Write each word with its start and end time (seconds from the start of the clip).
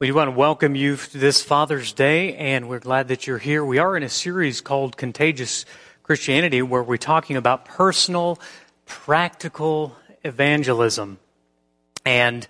We 0.00 0.12
want 0.12 0.28
to 0.28 0.38
welcome 0.38 0.76
you 0.76 0.94
to 0.94 1.18
this 1.18 1.42
Father's 1.42 1.92
Day, 1.92 2.36
and 2.36 2.68
we're 2.68 2.78
glad 2.78 3.08
that 3.08 3.26
you're 3.26 3.36
here. 3.36 3.64
We 3.64 3.78
are 3.78 3.96
in 3.96 4.04
a 4.04 4.08
series 4.08 4.60
called 4.60 4.96
Contagious 4.96 5.64
Christianity, 6.04 6.62
where 6.62 6.84
we're 6.84 6.98
talking 6.98 7.36
about 7.36 7.64
personal, 7.64 8.38
practical 8.86 9.96
evangelism. 10.22 11.18
And 12.04 12.46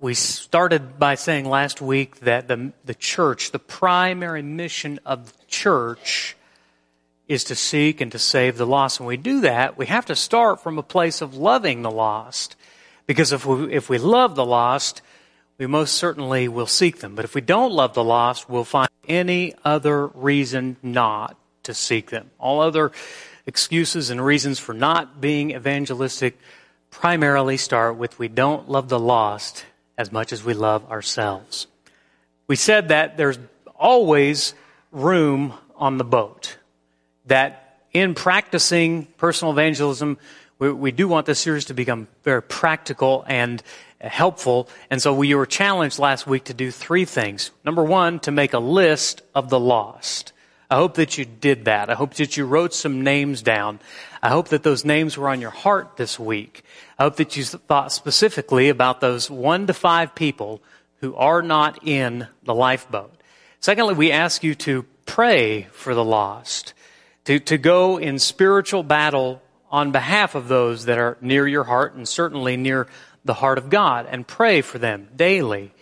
we 0.00 0.12
started 0.12 0.98
by 0.98 1.14
saying 1.14 1.46
last 1.46 1.80
week 1.80 2.20
that 2.20 2.46
the, 2.46 2.74
the 2.84 2.94
church, 2.94 3.52
the 3.52 3.58
primary 3.58 4.42
mission 4.42 5.00
of 5.06 5.32
the 5.32 5.46
church, 5.46 6.36
is 7.26 7.44
to 7.44 7.54
seek 7.54 8.02
and 8.02 8.12
to 8.12 8.18
save 8.18 8.58
the 8.58 8.66
lost. 8.66 9.00
When 9.00 9.06
we 9.06 9.16
do 9.16 9.40
that, 9.40 9.78
we 9.78 9.86
have 9.86 10.04
to 10.04 10.14
start 10.14 10.62
from 10.62 10.76
a 10.76 10.82
place 10.82 11.22
of 11.22 11.34
loving 11.34 11.80
the 11.80 11.90
lost. 11.90 12.54
Because 13.06 13.32
if 13.32 13.46
we, 13.46 13.72
if 13.72 13.88
we 13.88 13.96
love 13.96 14.34
the 14.34 14.44
lost, 14.44 15.00
we 15.62 15.68
most 15.68 15.94
certainly 15.94 16.48
will 16.48 16.66
seek 16.66 16.98
them. 16.98 17.14
But 17.14 17.24
if 17.24 17.36
we 17.36 17.40
don't 17.40 17.72
love 17.72 17.94
the 17.94 18.02
lost, 18.02 18.50
we'll 18.50 18.64
find 18.64 18.88
any 19.06 19.54
other 19.64 20.08
reason 20.08 20.76
not 20.82 21.36
to 21.62 21.72
seek 21.72 22.10
them. 22.10 22.32
All 22.40 22.60
other 22.60 22.90
excuses 23.46 24.10
and 24.10 24.24
reasons 24.24 24.58
for 24.58 24.74
not 24.74 25.20
being 25.20 25.52
evangelistic 25.52 26.36
primarily 26.90 27.56
start 27.56 27.96
with 27.96 28.18
we 28.18 28.26
don't 28.26 28.68
love 28.68 28.88
the 28.88 28.98
lost 28.98 29.64
as 29.96 30.10
much 30.10 30.32
as 30.32 30.42
we 30.42 30.52
love 30.52 30.90
ourselves. 30.90 31.68
We 32.48 32.56
said 32.56 32.88
that 32.88 33.16
there's 33.16 33.38
always 33.76 34.54
room 34.90 35.54
on 35.76 35.96
the 35.96 36.04
boat. 36.04 36.56
That 37.26 37.78
in 37.92 38.14
practicing 38.16 39.06
personal 39.16 39.52
evangelism, 39.52 40.18
we, 40.62 40.72
we 40.72 40.92
do 40.92 41.08
want 41.08 41.26
this 41.26 41.40
series 41.40 41.64
to 41.64 41.74
become 41.74 42.06
very 42.22 42.40
practical 42.40 43.24
and 43.26 43.60
helpful. 44.00 44.68
And 44.90 45.02
so 45.02 45.12
we 45.12 45.34
were 45.34 45.44
challenged 45.44 45.98
last 45.98 46.24
week 46.24 46.44
to 46.44 46.54
do 46.54 46.70
three 46.70 47.04
things. 47.04 47.50
Number 47.64 47.82
one, 47.82 48.20
to 48.20 48.30
make 48.30 48.52
a 48.52 48.60
list 48.60 49.22
of 49.34 49.50
the 49.50 49.58
lost. 49.58 50.32
I 50.70 50.76
hope 50.76 50.94
that 50.94 51.18
you 51.18 51.24
did 51.24 51.64
that. 51.64 51.90
I 51.90 51.94
hope 51.94 52.14
that 52.14 52.36
you 52.36 52.46
wrote 52.46 52.74
some 52.74 53.02
names 53.02 53.42
down. 53.42 53.80
I 54.22 54.28
hope 54.28 54.48
that 54.48 54.62
those 54.62 54.84
names 54.84 55.18
were 55.18 55.28
on 55.28 55.40
your 55.40 55.50
heart 55.50 55.96
this 55.96 56.16
week. 56.16 56.62
I 56.96 57.02
hope 57.02 57.16
that 57.16 57.36
you 57.36 57.42
thought 57.42 57.90
specifically 57.90 58.68
about 58.68 59.00
those 59.00 59.28
one 59.28 59.66
to 59.66 59.74
five 59.74 60.14
people 60.14 60.62
who 61.00 61.16
are 61.16 61.42
not 61.42 61.86
in 61.88 62.28
the 62.44 62.54
lifeboat. 62.54 63.12
Secondly, 63.58 63.94
we 63.94 64.12
ask 64.12 64.44
you 64.44 64.54
to 64.54 64.84
pray 65.06 65.62
for 65.72 65.92
the 65.92 66.04
lost, 66.04 66.72
to, 67.24 67.40
to 67.40 67.58
go 67.58 67.98
in 67.98 68.20
spiritual 68.20 68.84
battle 68.84 69.42
on 69.72 69.90
behalf 69.90 70.34
of 70.34 70.48
those 70.48 70.84
that 70.84 70.98
are 70.98 71.16
near 71.22 71.48
your 71.48 71.64
heart 71.64 71.94
and 71.94 72.06
certainly 72.06 72.56
near 72.58 72.86
the 73.24 73.34
heart 73.34 73.56
of 73.56 73.70
God 73.70 74.06
and 74.08 74.26
pray 74.26 74.60
for 74.60 74.78
them 74.78 75.08
daily. 75.16 75.72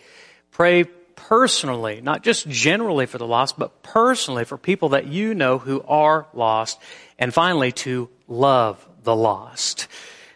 Pray 0.51 0.85
personally, 0.85 2.01
not 2.01 2.23
just 2.23 2.47
generally 2.47 3.05
for 3.05 3.17
the 3.17 3.27
lost, 3.27 3.59
but 3.59 3.83
personally 3.83 4.45
for 4.45 4.57
people 4.57 4.89
that 4.89 5.07
you 5.07 5.35
know 5.35 5.57
who 5.57 5.83
are 5.87 6.27
lost. 6.33 6.79
And 7.19 7.33
finally, 7.33 7.71
to 7.73 8.09
love 8.27 8.87
the 9.03 9.15
lost. 9.15 9.87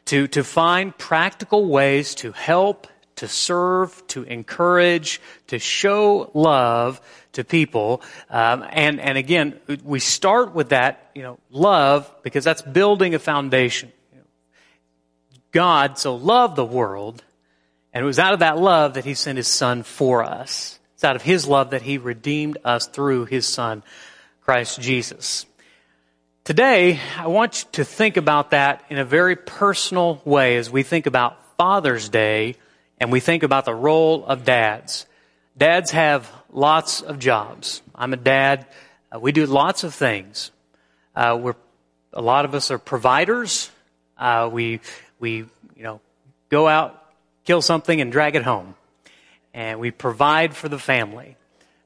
To, 0.06 0.28
to 0.28 0.44
find 0.44 0.95
practical 0.95 1.66
ways 1.66 2.14
to 2.16 2.31
help, 2.31 2.88
to 3.16 3.28
serve, 3.28 4.06
to 4.08 4.23
encourage, 4.23 5.22
to 5.47 5.58
show 5.58 6.30
love 6.34 7.02
to 7.36 7.44
people. 7.44 8.02
Um, 8.30 8.66
and, 8.69 9.00
and 9.00 9.17
again, 9.17 9.59
we 9.83 10.00
start 10.00 10.53
with 10.53 10.69
that, 10.69 11.11
you 11.16 11.23
know, 11.23 11.39
love, 11.50 12.14
because 12.23 12.44
that's 12.44 12.61
building 12.61 13.16
a 13.16 13.19
foundation. 13.19 13.91
God 15.52 15.97
so 15.97 16.16
loved 16.16 16.58
the 16.58 16.66
world, 16.66 17.23
and 17.94 18.03
it 18.03 18.06
was 18.06 18.19
out 18.19 18.33
of 18.33 18.39
that 18.39 18.58
love 18.58 18.95
that 18.95 19.06
He 19.06 19.13
sent 19.13 19.38
His 19.38 19.47
Son 19.47 19.83
for 19.83 20.23
us. 20.23 20.80
It's 20.95 21.03
out 21.06 21.16
of 21.16 21.22
His 21.22 21.47
love 21.47 21.69
that 21.69 21.81
He 21.81 21.97
redeemed 21.97 22.58
us 22.66 22.88
through 22.88 23.25
His 23.25 23.47
Son, 23.47 23.81
Christ 24.41 24.81
Jesus. 24.81 25.45
Today, 26.44 27.00
I 27.17 27.28
want 27.28 27.63
you 27.63 27.69
to 27.72 27.85
think 27.85 28.17
about 28.17 28.52
that 28.52 28.84
in 28.90 28.97
a 28.97 29.06
very 29.06 29.35
personal 29.35 30.22
way 30.25 30.57
as 30.57 30.69
we 30.69 30.84
think 30.84 31.06
about 31.06 31.38
Father's 31.57 32.09
Day 32.09 32.56
and 33.00 33.12
we 33.12 33.19
think 33.19 33.44
about 33.44 33.66
the 33.66 33.73
role 33.73 34.25
of 34.25 34.46
dads. 34.46 35.06
Dads 35.57 35.91
have 35.91 36.29
lots 36.55 37.01
of 37.01 37.19
jobs. 37.19 37.81
I'm 37.93 38.13
a 38.13 38.17
dad. 38.17 38.66
Uh, 39.13 39.19
we 39.19 39.31
do 39.31 39.45
lots 39.45 39.83
of 39.83 39.93
things. 39.93 40.51
Uh, 41.16 41.38
we're, 41.39 41.55
a 42.13 42.21
lot 42.21 42.45
of 42.45 42.55
us 42.55 42.71
are 42.71 42.79
providers. 42.79 43.69
Uh, 44.17 44.49
we 44.51 44.79
we, 45.19 45.38
you 45.75 45.83
know, 45.83 46.01
go 46.49 46.67
out, 46.67 47.03
kill 47.43 47.61
something, 47.61 48.01
and 48.01 48.11
drag 48.11 48.35
it 48.35 48.43
home. 48.43 48.75
And 49.53 49.79
we 49.79 49.91
provide 49.91 50.55
for 50.55 50.67
the 50.67 50.79
family. 50.79 51.38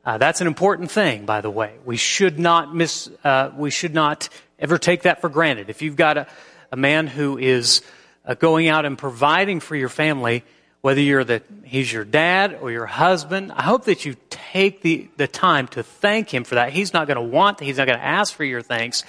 Uh, 0.06 0.18
that's 0.18 0.42
an 0.42 0.48
important 0.48 0.90
thing, 0.90 1.26
by 1.26 1.42
the 1.42 1.50
way. 1.50 1.74
We 1.86 1.98
should 1.98 2.40
not 2.40 2.74
miss, 2.74 3.10
uh, 3.24 3.52
we 3.56 3.70
should 3.70 3.94
not 3.94 4.30
ever 4.58 4.78
take 4.78 5.04
that 5.04 5.22
for 5.22 5.30
granted. 5.30 5.70
If 5.70 5.82
you've 5.82 5.96
got 5.96 6.18
a, 6.18 6.28
a 6.72 6.78
man 6.78 7.06
who 7.08 7.38
is 7.38 7.82
uh, 8.26 8.34
going 8.34 8.68
out 8.68 8.86
and 8.86 8.98
providing 8.98 9.60
for 9.60 9.76
your 9.76 9.90
family, 9.90 10.44
whether 10.82 11.02
you're 11.02 11.24
the, 11.24 11.42
he's 11.64 11.92
your 11.92 12.06
dad 12.06 12.58
or 12.62 12.72
your 12.72 12.86
husband, 12.86 13.52
I 13.52 13.64
hope 13.64 13.86
that 13.86 14.06
you 14.06 14.16
take 14.30 14.82
the, 14.82 15.10
the 15.18 15.28
time 15.28 15.68
to 15.70 15.84
thank 15.84 16.34
him 16.34 16.44
for 16.44 16.56
that. 16.56 16.72
He's 16.72 16.94
not 16.94 17.08
going 17.08 17.18
to 17.18 17.22
want, 17.22 17.60
he's 17.60 17.78
not 17.78 17.88
going 17.88 18.00
to 18.00 18.06
ask 18.06 18.34
for 18.34 18.44
your 18.44 18.62
thanks, 18.62 19.04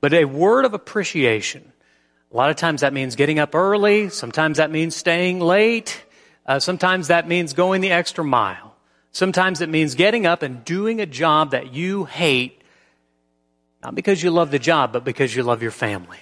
but 0.00 0.12
a 0.12 0.24
word 0.24 0.64
of 0.64 0.74
appreciation 0.74 1.72
a 2.30 2.36
lot 2.36 2.50
of 2.50 2.56
times 2.56 2.82
that 2.82 2.92
means 2.92 3.16
getting 3.16 3.38
up 3.38 3.54
early. 3.54 4.10
Sometimes 4.10 4.58
that 4.58 4.70
means 4.70 4.94
staying 4.94 5.40
late. 5.40 6.04
Uh, 6.44 6.58
sometimes 6.58 7.08
that 7.08 7.26
means 7.26 7.54
going 7.54 7.80
the 7.80 7.90
extra 7.90 8.22
mile. 8.22 8.76
Sometimes 9.12 9.62
it 9.62 9.68
means 9.68 9.94
getting 9.94 10.26
up 10.26 10.42
and 10.42 10.64
doing 10.64 11.00
a 11.00 11.06
job 11.06 11.52
that 11.52 11.72
you 11.72 12.04
hate, 12.04 12.60
not 13.82 13.94
because 13.94 14.22
you 14.22 14.30
love 14.30 14.50
the 14.50 14.58
job, 14.58 14.92
but 14.92 15.04
because 15.04 15.34
you 15.34 15.42
love 15.42 15.62
your 15.62 15.70
family. 15.70 16.18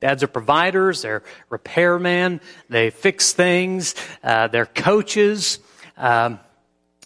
Dads 0.00 0.22
are 0.22 0.28
providers, 0.28 1.02
they're 1.02 1.22
repairmen, 1.50 2.40
they 2.68 2.90
fix 2.90 3.32
things, 3.32 3.94
uh, 4.22 4.48
they're 4.48 4.66
coaches. 4.66 5.58
Um, 5.96 6.38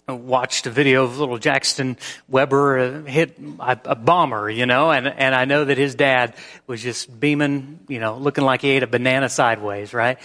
watched 0.07 0.67
a 0.67 0.69
video 0.69 1.03
of 1.05 1.17
little 1.19 1.37
Jackson 1.37 1.97
Weber 2.27 2.79
uh, 2.79 3.03
hit 3.03 3.37
a, 3.59 3.79
a, 3.85 3.95
bomber, 3.95 4.49
you 4.49 4.65
know, 4.65 4.91
and, 4.91 5.07
and 5.07 5.33
I 5.33 5.45
know 5.45 5.65
that 5.65 5.77
his 5.77 5.95
dad 5.95 6.35
was 6.67 6.81
just 6.81 7.17
beaming, 7.19 7.79
you 7.87 7.99
know, 7.99 8.17
looking 8.17 8.43
like 8.43 8.61
he 8.61 8.71
ate 8.71 8.83
a 8.83 8.87
banana 8.87 9.29
sideways, 9.29 9.93
right? 9.93 10.17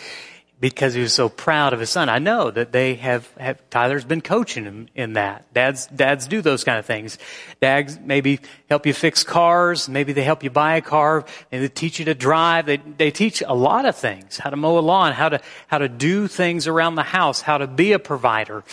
Because 0.58 0.94
he 0.94 1.02
was 1.02 1.12
so 1.12 1.28
proud 1.28 1.74
of 1.74 1.80
his 1.80 1.90
son. 1.90 2.08
I 2.08 2.18
know 2.18 2.50
that 2.50 2.72
they 2.72 2.94
have, 2.94 3.30
have 3.36 3.68
Tyler's 3.68 4.06
been 4.06 4.22
coaching 4.22 4.64
him 4.64 4.88
in 4.94 5.12
that. 5.12 5.52
Dads, 5.52 5.86
dads 5.88 6.26
do 6.26 6.40
those 6.40 6.64
kind 6.64 6.78
of 6.78 6.86
things. 6.86 7.18
Dads 7.60 7.98
maybe 8.02 8.40
help 8.70 8.86
you 8.86 8.94
fix 8.94 9.22
cars. 9.22 9.86
Maybe 9.86 10.14
they 10.14 10.22
help 10.22 10.42
you 10.42 10.48
buy 10.48 10.76
a 10.76 10.80
car. 10.80 11.26
and 11.52 11.62
they 11.62 11.68
teach 11.68 11.98
you 11.98 12.06
to 12.06 12.14
drive. 12.14 12.64
They, 12.64 12.78
they 12.78 13.10
teach 13.10 13.42
a 13.46 13.54
lot 13.54 13.84
of 13.84 13.96
things. 13.96 14.38
How 14.38 14.48
to 14.48 14.56
mow 14.56 14.78
a 14.78 14.80
lawn, 14.80 15.12
how 15.12 15.28
to, 15.28 15.40
how 15.66 15.76
to 15.76 15.90
do 15.90 16.26
things 16.26 16.66
around 16.66 16.94
the 16.94 17.02
house, 17.02 17.42
how 17.42 17.58
to 17.58 17.66
be 17.66 17.92
a 17.92 17.98
provider. 17.98 18.64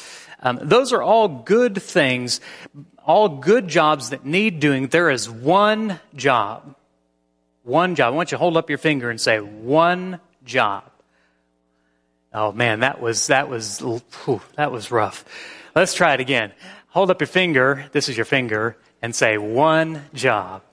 Um, 0.41 0.59
those 0.61 0.93
are 0.93 1.01
all 1.01 1.27
good 1.27 1.81
things, 1.81 2.39
all 3.05 3.27
good 3.27 3.67
jobs 3.67 4.11
that 4.11 4.25
need 4.25 4.59
doing. 4.59 4.87
There 4.87 5.09
is 5.09 5.29
one 5.29 5.99
job. 6.15 6.75
One 7.63 7.95
job. 7.95 8.13
I 8.13 8.15
want 8.15 8.31
you 8.31 8.37
to 8.37 8.39
hold 8.39 8.57
up 8.57 8.69
your 8.69 8.77
finger 8.77 9.09
and 9.09 9.19
say, 9.19 9.39
one 9.39 10.19
job. 10.43 10.83
Oh 12.33 12.51
man, 12.51 12.79
that 12.79 12.99
was, 13.01 13.27
that 13.27 13.49
was, 13.49 13.79
whew, 13.79 14.41
that 14.55 14.71
was 14.71 14.91
rough. 14.91 15.23
Let's 15.75 15.93
try 15.93 16.13
it 16.13 16.19
again. 16.19 16.51
Hold 16.89 17.11
up 17.11 17.21
your 17.21 17.27
finger. 17.27 17.85
This 17.91 18.09
is 18.09 18.17
your 18.17 18.25
finger 18.25 18.77
and 19.01 19.15
say 19.15 19.37
one 19.37 20.05
job. 20.13 20.63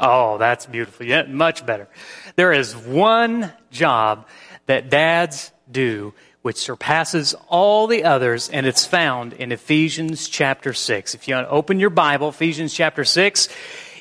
Oh, 0.00 0.38
that's 0.38 0.66
beautiful. 0.66 1.06
Yeah, 1.06 1.22
much 1.22 1.66
better. 1.66 1.88
There 2.36 2.52
is 2.52 2.76
one 2.76 3.52
job 3.70 4.28
that 4.66 4.90
dads 4.90 5.50
do 5.70 6.14
which 6.42 6.56
surpasses 6.56 7.34
all 7.48 7.88
the 7.88 8.04
others, 8.04 8.48
and 8.48 8.64
it's 8.64 8.86
found 8.86 9.32
in 9.32 9.50
Ephesians 9.50 10.28
chapter 10.28 10.72
6. 10.72 11.14
If 11.14 11.26
you 11.26 11.34
open 11.34 11.80
your 11.80 11.90
Bible, 11.90 12.28
Ephesians 12.28 12.72
chapter 12.72 13.04
6 13.04 13.48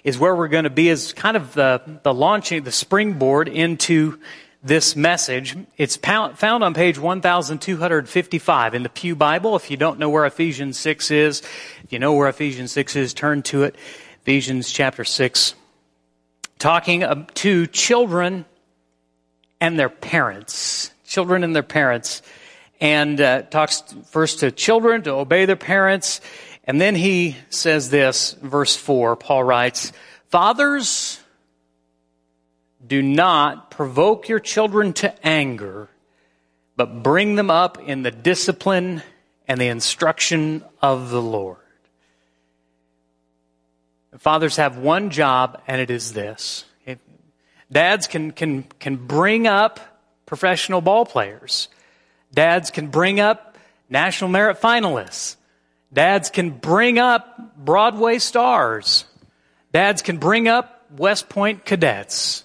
is 0.03 0.19
where 0.19 0.35
we're 0.35 0.47
going 0.47 0.63
to 0.63 0.69
be 0.69 0.89
as 0.89 1.13
kind 1.13 1.35
of 1.35 1.53
the, 1.53 1.99
the 2.03 2.13
launching, 2.13 2.63
the 2.63 2.71
springboard 2.71 3.47
into 3.47 4.19
this 4.63 4.95
message. 4.95 5.55
It's 5.77 5.95
found 5.95 6.43
on 6.43 6.73
page 6.73 6.99
1255 6.99 8.73
in 8.73 8.83
the 8.83 8.89
Pew 8.89 9.15
Bible. 9.15 9.55
If 9.55 9.71
you 9.71 9.77
don't 9.77 9.99
know 9.99 10.09
where 10.09 10.25
Ephesians 10.25 10.77
6 10.77 11.11
is, 11.11 11.41
if 11.83 11.93
you 11.93 11.99
know 11.99 12.13
where 12.13 12.27
Ephesians 12.27 12.71
6 12.71 12.95
is, 12.95 13.13
turn 13.13 13.43
to 13.43 13.63
it. 13.63 13.75
Ephesians 14.21 14.71
chapter 14.71 15.03
6. 15.03 15.55
Talking 16.59 17.27
to 17.35 17.67
children 17.67 18.45
and 19.61 19.77
their 19.79 19.89
parents 19.89 20.91
children 21.07 21.43
and 21.43 21.55
their 21.55 21.63
parents, 21.63 22.21
and 22.79 23.19
uh, 23.19 23.41
talks 23.43 23.81
first 24.09 24.41
to 24.41 24.51
children 24.51 25.01
to 25.03 25.11
obey 25.11 25.45
their 25.45 25.55
parents. 25.55 26.21
And 26.65 26.79
then 26.79 26.95
he 26.95 27.37
says 27.49 27.89
this, 27.89 28.33
verse 28.33 28.75
4, 28.75 29.15
Paul 29.15 29.43
writes, 29.43 29.93
Fathers, 30.29 31.19
do 32.85 33.01
not 33.01 33.71
provoke 33.71 34.29
your 34.29 34.39
children 34.39 34.93
to 34.93 35.27
anger, 35.27 35.89
but 36.75 37.03
bring 37.03 37.35
them 37.35 37.49
up 37.49 37.79
in 37.79 38.03
the 38.03 38.11
discipline 38.11 39.01
and 39.47 39.59
the 39.59 39.67
instruction 39.67 40.63
of 40.81 41.09
the 41.09 41.21
Lord. 41.21 41.57
Fathers 44.17 44.57
have 44.57 44.77
one 44.77 45.09
job, 45.09 45.61
and 45.67 45.79
it 45.79 45.91
is 45.91 46.13
this. 46.13 46.65
Dads 47.71 48.07
can, 48.07 48.31
can, 48.31 48.63
can 48.79 48.95
bring 48.95 49.45
up 49.45 49.79
professional 50.25 50.81
ball 50.81 51.05
players. 51.05 51.67
Dads 52.33 52.71
can 52.71 52.87
bring 52.87 53.19
up 53.19 53.57
national 53.89 54.29
merit 54.29 54.61
finalists. 54.61 55.35
Dads 55.91 56.29
can 56.29 56.51
bring 56.51 56.97
up 56.99 57.57
Broadway 57.57 58.19
stars. 58.19 59.05
Dads 59.73 60.01
can 60.01 60.17
bring 60.17 60.47
up 60.47 60.85
West 60.97 61.29
Point 61.29 61.65
cadets. 61.65 62.43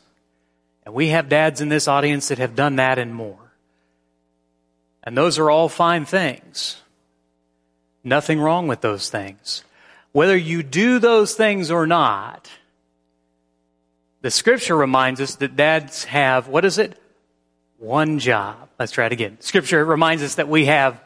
And 0.85 0.95
we 0.95 1.09
have 1.09 1.29
dads 1.29 1.61
in 1.61 1.69
this 1.69 1.89
audience 1.89 2.29
that 2.29 2.39
have 2.39 2.57
done 2.57 2.77
that 2.77 2.99
and 2.99 3.15
more. 3.15 3.39
And 5.05 5.17
those 5.17 5.39
are 5.39 5.51
all 5.51 5.69
fine 5.69 6.05
things. 6.05 6.81
Nothing 8.05 8.41
wrong 8.41 8.67
with 8.67 8.81
those 8.81 9.09
things. 9.09 9.65
Whether 10.13 10.37
you 10.37 10.63
do 10.63 10.99
those 10.99 11.35
things 11.35 11.71
or 11.71 11.87
not, 11.87 12.51
the 14.21 14.31
scripture 14.31 14.77
reminds 14.77 15.21
us 15.21 15.37
that 15.37 15.57
dads 15.57 16.05
have, 16.05 16.49
what 16.49 16.65
is 16.65 16.79
it? 16.79 17.01
One 17.79 18.19
job. 18.19 18.69
Let's 18.79 18.93
try 18.93 19.07
it 19.07 19.13
again. 19.13 19.39
Scripture 19.41 19.85
reminds 19.85 20.23
us 20.23 20.37
that 20.37 20.49
we 20.49 20.67
have 20.67 21.01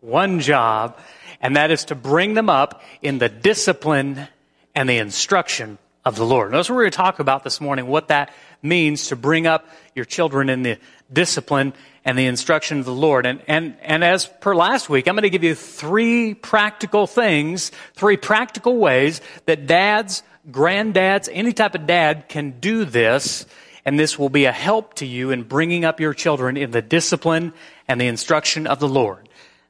one 0.00 0.40
job, 0.40 0.98
and 1.40 1.56
that 1.56 1.70
is 1.70 1.86
to 1.86 1.94
bring 1.94 2.34
them 2.34 2.48
up 2.48 2.82
in 3.02 3.18
the 3.18 3.28
discipline 3.28 4.28
and 4.74 4.88
the 4.88 4.98
instruction 4.98 5.78
of 6.04 6.16
the 6.16 6.24
Lord. 6.24 6.52
That's 6.52 6.68
what 6.68 6.76
we're 6.76 6.82
going 6.82 6.92
to 6.92 6.96
talk 6.96 7.18
about 7.18 7.44
this 7.44 7.60
morning, 7.60 7.86
what 7.86 8.08
that 8.08 8.32
means 8.62 9.08
to 9.08 9.16
bring 9.16 9.46
up 9.46 9.66
your 9.94 10.04
children 10.04 10.50
in 10.50 10.62
the 10.62 10.78
discipline 11.12 11.72
and 12.04 12.18
the 12.18 12.26
instruction 12.26 12.78
of 12.78 12.84
the 12.84 12.92
Lord. 12.92 13.24
And, 13.24 13.40
and, 13.46 13.76
and 13.80 14.04
as 14.04 14.26
per 14.26 14.54
last 14.54 14.90
week, 14.90 15.08
I'm 15.08 15.14
going 15.14 15.22
to 15.22 15.30
give 15.30 15.44
you 15.44 15.54
three 15.54 16.34
practical 16.34 17.06
things, 17.06 17.72
three 17.94 18.18
practical 18.18 18.76
ways 18.76 19.22
that 19.46 19.66
dads, 19.66 20.22
granddads, 20.50 21.28
any 21.32 21.52
type 21.52 21.74
of 21.74 21.86
dad 21.86 22.28
can 22.28 22.60
do 22.60 22.84
this. 22.84 23.46
And 23.86 23.98
this 23.98 24.18
will 24.18 24.30
be 24.30 24.44
a 24.46 24.52
help 24.52 24.94
to 24.94 25.06
you 25.06 25.30
in 25.30 25.42
bringing 25.42 25.84
up 25.84 26.00
your 26.00 26.14
children 26.14 26.56
in 26.56 26.70
the 26.70 26.82
discipline 26.82 27.52
and 27.86 28.00
the 28.00 28.06
instruction 28.06 28.66
of 28.66 28.78
the 28.78 28.88
Lord. 28.88 29.23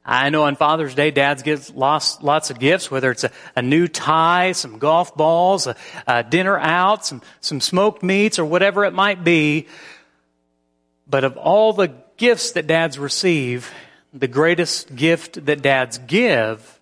I 0.05 0.29
know 0.29 0.43
on 0.43 0.55
Father's 0.55 0.93
Day, 0.93 1.09
dads 1.09 1.41
get 1.41 1.75
lots, 1.75 2.21
lots 2.21 2.51
of 2.51 2.59
gifts, 2.59 2.91
whether 2.91 3.09
it's 3.09 3.23
a, 3.23 3.31
a 3.55 3.61
new 3.63 3.87
tie, 3.87 4.51
some 4.51 4.77
golf 4.77 5.15
balls, 5.15 5.65
a, 5.65 5.75
a 6.05 6.23
dinner 6.23 6.59
out, 6.59 7.05
some, 7.05 7.23
some 7.41 7.59
smoked 7.59 8.03
meats, 8.03 8.37
or 8.37 8.45
whatever 8.45 8.85
it 8.85 8.93
might 8.93 9.23
be. 9.23 9.67
But 11.07 11.23
of 11.23 11.37
all 11.37 11.73
the 11.73 11.93
gifts 12.17 12.51
that 12.51 12.67
dads 12.67 12.99
receive, 12.99 13.71
the 14.13 14.27
greatest 14.27 14.95
gift 14.95 15.45
that 15.47 15.63
dads 15.63 15.97
give 15.97 16.79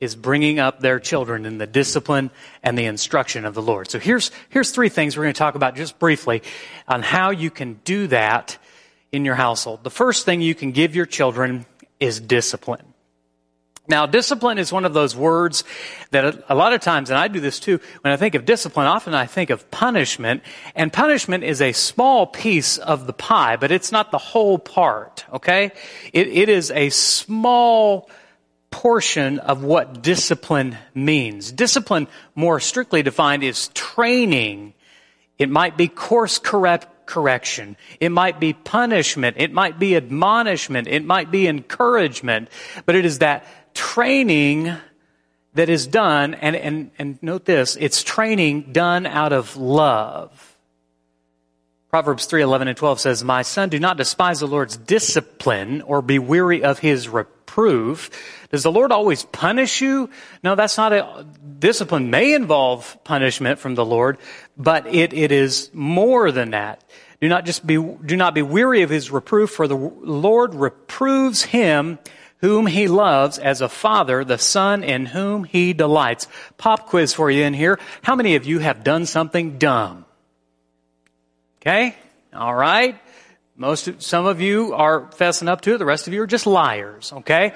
is 0.00 0.16
bringing 0.16 0.58
up 0.58 0.80
their 0.80 0.98
children 0.98 1.46
in 1.46 1.58
the 1.58 1.66
discipline 1.66 2.32
and 2.64 2.76
the 2.76 2.86
instruction 2.86 3.44
of 3.44 3.54
the 3.54 3.62
Lord. 3.62 3.88
So 3.88 4.00
here's, 4.00 4.32
here's 4.48 4.72
three 4.72 4.88
things 4.88 5.16
we're 5.16 5.22
going 5.22 5.34
to 5.34 5.38
talk 5.38 5.54
about 5.54 5.76
just 5.76 5.96
briefly 6.00 6.42
on 6.88 7.02
how 7.02 7.30
you 7.30 7.50
can 7.50 7.74
do 7.84 8.08
that 8.08 8.58
in 9.12 9.24
your 9.24 9.36
household. 9.36 9.84
The 9.84 9.90
first 9.90 10.24
thing 10.24 10.40
you 10.40 10.56
can 10.56 10.72
give 10.72 10.96
your 10.96 11.06
children 11.06 11.66
is 12.02 12.20
discipline. 12.20 12.92
Now, 13.88 14.06
discipline 14.06 14.58
is 14.58 14.72
one 14.72 14.84
of 14.84 14.94
those 14.94 15.16
words 15.16 15.64
that 16.12 16.44
a 16.48 16.54
lot 16.54 16.72
of 16.72 16.80
times, 16.80 17.10
and 17.10 17.18
I 17.18 17.26
do 17.26 17.40
this 17.40 17.58
too, 17.58 17.80
when 18.02 18.12
I 18.12 18.16
think 18.16 18.36
of 18.36 18.44
discipline, 18.44 18.86
often 18.86 19.12
I 19.12 19.26
think 19.26 19.50
of 19.50 19.70
punishment, 19.72 20.42
and 20.76 20.92
punishment 20.92 21.42
is 21.42 21.60
a 21.60 21.72
small 21.72 22.26
piece 22.26 22.78
of 22.78 23.06
the 23.06 23.12
pie, 23.12 23.56
but 23.56 23.72
it's 23.72 23.90
not 23.90 24.12
the 24.12 24.18
whole 24.18 24.58
part, 24.58 25.24
okay? 25.32 25.72
it, 26.12 26.28
it 26.28 26.48
is 26.48 26.70
a 26.70 26.90
small 26.90 28.08
portion 28.70 29.40
of 29.40 29.64
what 29.64 30.00
discipline 30.00 30.78
means. 30.94 31.50
Discipline, 31.50 32.06
more 32.34 32.60
strictly 32.60 33.02
defined, 33.02 33.42
is 33.42 33.68
training. 33.74 34.74
It 35.38 35.50
might 35.50 35.76
be 35.76 35.88
course 35.88 36.38
correct 36.38 37.01
correction. 37.12 37.76
It 38.00 38.08
might 38.08 38.40
be 38.40 38.54
punishment. 38.54 39.36
It 39.38 39.52
might 39.52 39.78
be 39.78 39.96
admonishment. 39.96 40.88
It 40.88 41.04
might 41.04 41.30
be 41.30 41.46
encouragement. 41.46 42.48
But 42.86 42.94
it 42.94 43.04
is 43.04 43.18
that 43.18 43.44
training 43.74 44.74
that 45.52 45.68
is 45.68 45.86
done, 45.86 46.32
and, 46.32 46.56
and, 46.56 46.90
and 46.98 47.22
note 47.22 47.44
this, 47.44 47.76
it's 47.78 48.02
training 48.02 48.72
done 48.72 49.04
out 49.04 49.34
of 49.34 49.58
love. 49.58 50.56
Proverbs 51.90 52.24
3, 52.24 52.40
11 52.40 52.68
and 52.68 52.76
12 52.78 53.00
says, 53.00 53.22
My 53.22 53.42
son, 53.42 53.68
do 53.68 53.78
not 53.78 53.98
despise 53.98 54.40
the 54.40 54.46
Lord's 54.46 54.78
discipline 54.78 55.82
or 55.82 56.00
be 56.00 56.18
weary 56.18 56.64
of 56.64 56.78
his 56.78 57.10
reproof. 57.10 58.08
Does 58.50 58.62
the 58.62 58.72
Lord 58.72 58.90
always 58.90 59.24
punish 59.24 59.82
you? 59.82 60.08
No, 60.42 60.54
that's 60.54 60.78
not 60.78 60.94
a, 60.94 61.26
discipline 61.62 62.10
may 62.10 62.34
involve 62.34 62.98
punishment 63.04 63.58
from 63.58 63.76
the 63.76 63.84
Lord, 63.84 64.18
but 64.56 64.86
it, 64.86 65.12
it 65.12 65.32
is 65.32 65.70
more 65.72 66.30
than 66.30 66.50
that. 66.50 66.84
Do 67.20 67.28
not 67.28 67.44
just 67.44 67.66
be, 67.66 67.76
do 67.76 68.16
not 68.16 68.34
be 68.34 68.42
weary 68.42 68.82
of 68.82 68.90
his 68.90 69.10
reproof, 69.10 69.50
for 69.50 69.68
the 69.68 69.76
Lord 69.76 70.54
reproves 70.54 71.42
him 71.42 71.98
whom 72.38 72.66
he 72.66 72.88
loves 72.88 73.38
as 73.38 73.60
a 73.60 73.68
father, 73.68 74.24
the 74.24 74.38
son 74.38 74.82
in 74.82 75.06
whom 75.06 75.44
he 75.44 75.72
delights. 75.72 76.26
Pop 76.58 76.88
quiz 76.88 77.14
for 77.14 77.30
you 77.30 77.44
in 77.44 77.54
here. 77.54 77.78
How 78.02 78.16
many 78.16 78.34
of 78.34 78.44
you 78.44 78.58
have 78.58 78.82
done 78.82 79.06
something 79.06 79.58
dumb? 79.58 80.04
Okay? 81.60 81.94
All 82.34 82.52
right? 82.52 83.00
Most, 83.56 84.02
some 84.02 84.26
of 84.26 84.40
you 84.40 84.74
are 84.74 85.02
fessing 85.12 85.46
up 85.46 85.60
to 85.60 85.74
it. 85.74 85.78
The 85.78 85.84
rest 85.84 86.08
of 86.08 86.12
you 86.12 86.22
are 86.22 86.26
just 86.26 86.46
liars. 86.46 87.12
Okay? 87.12 87.54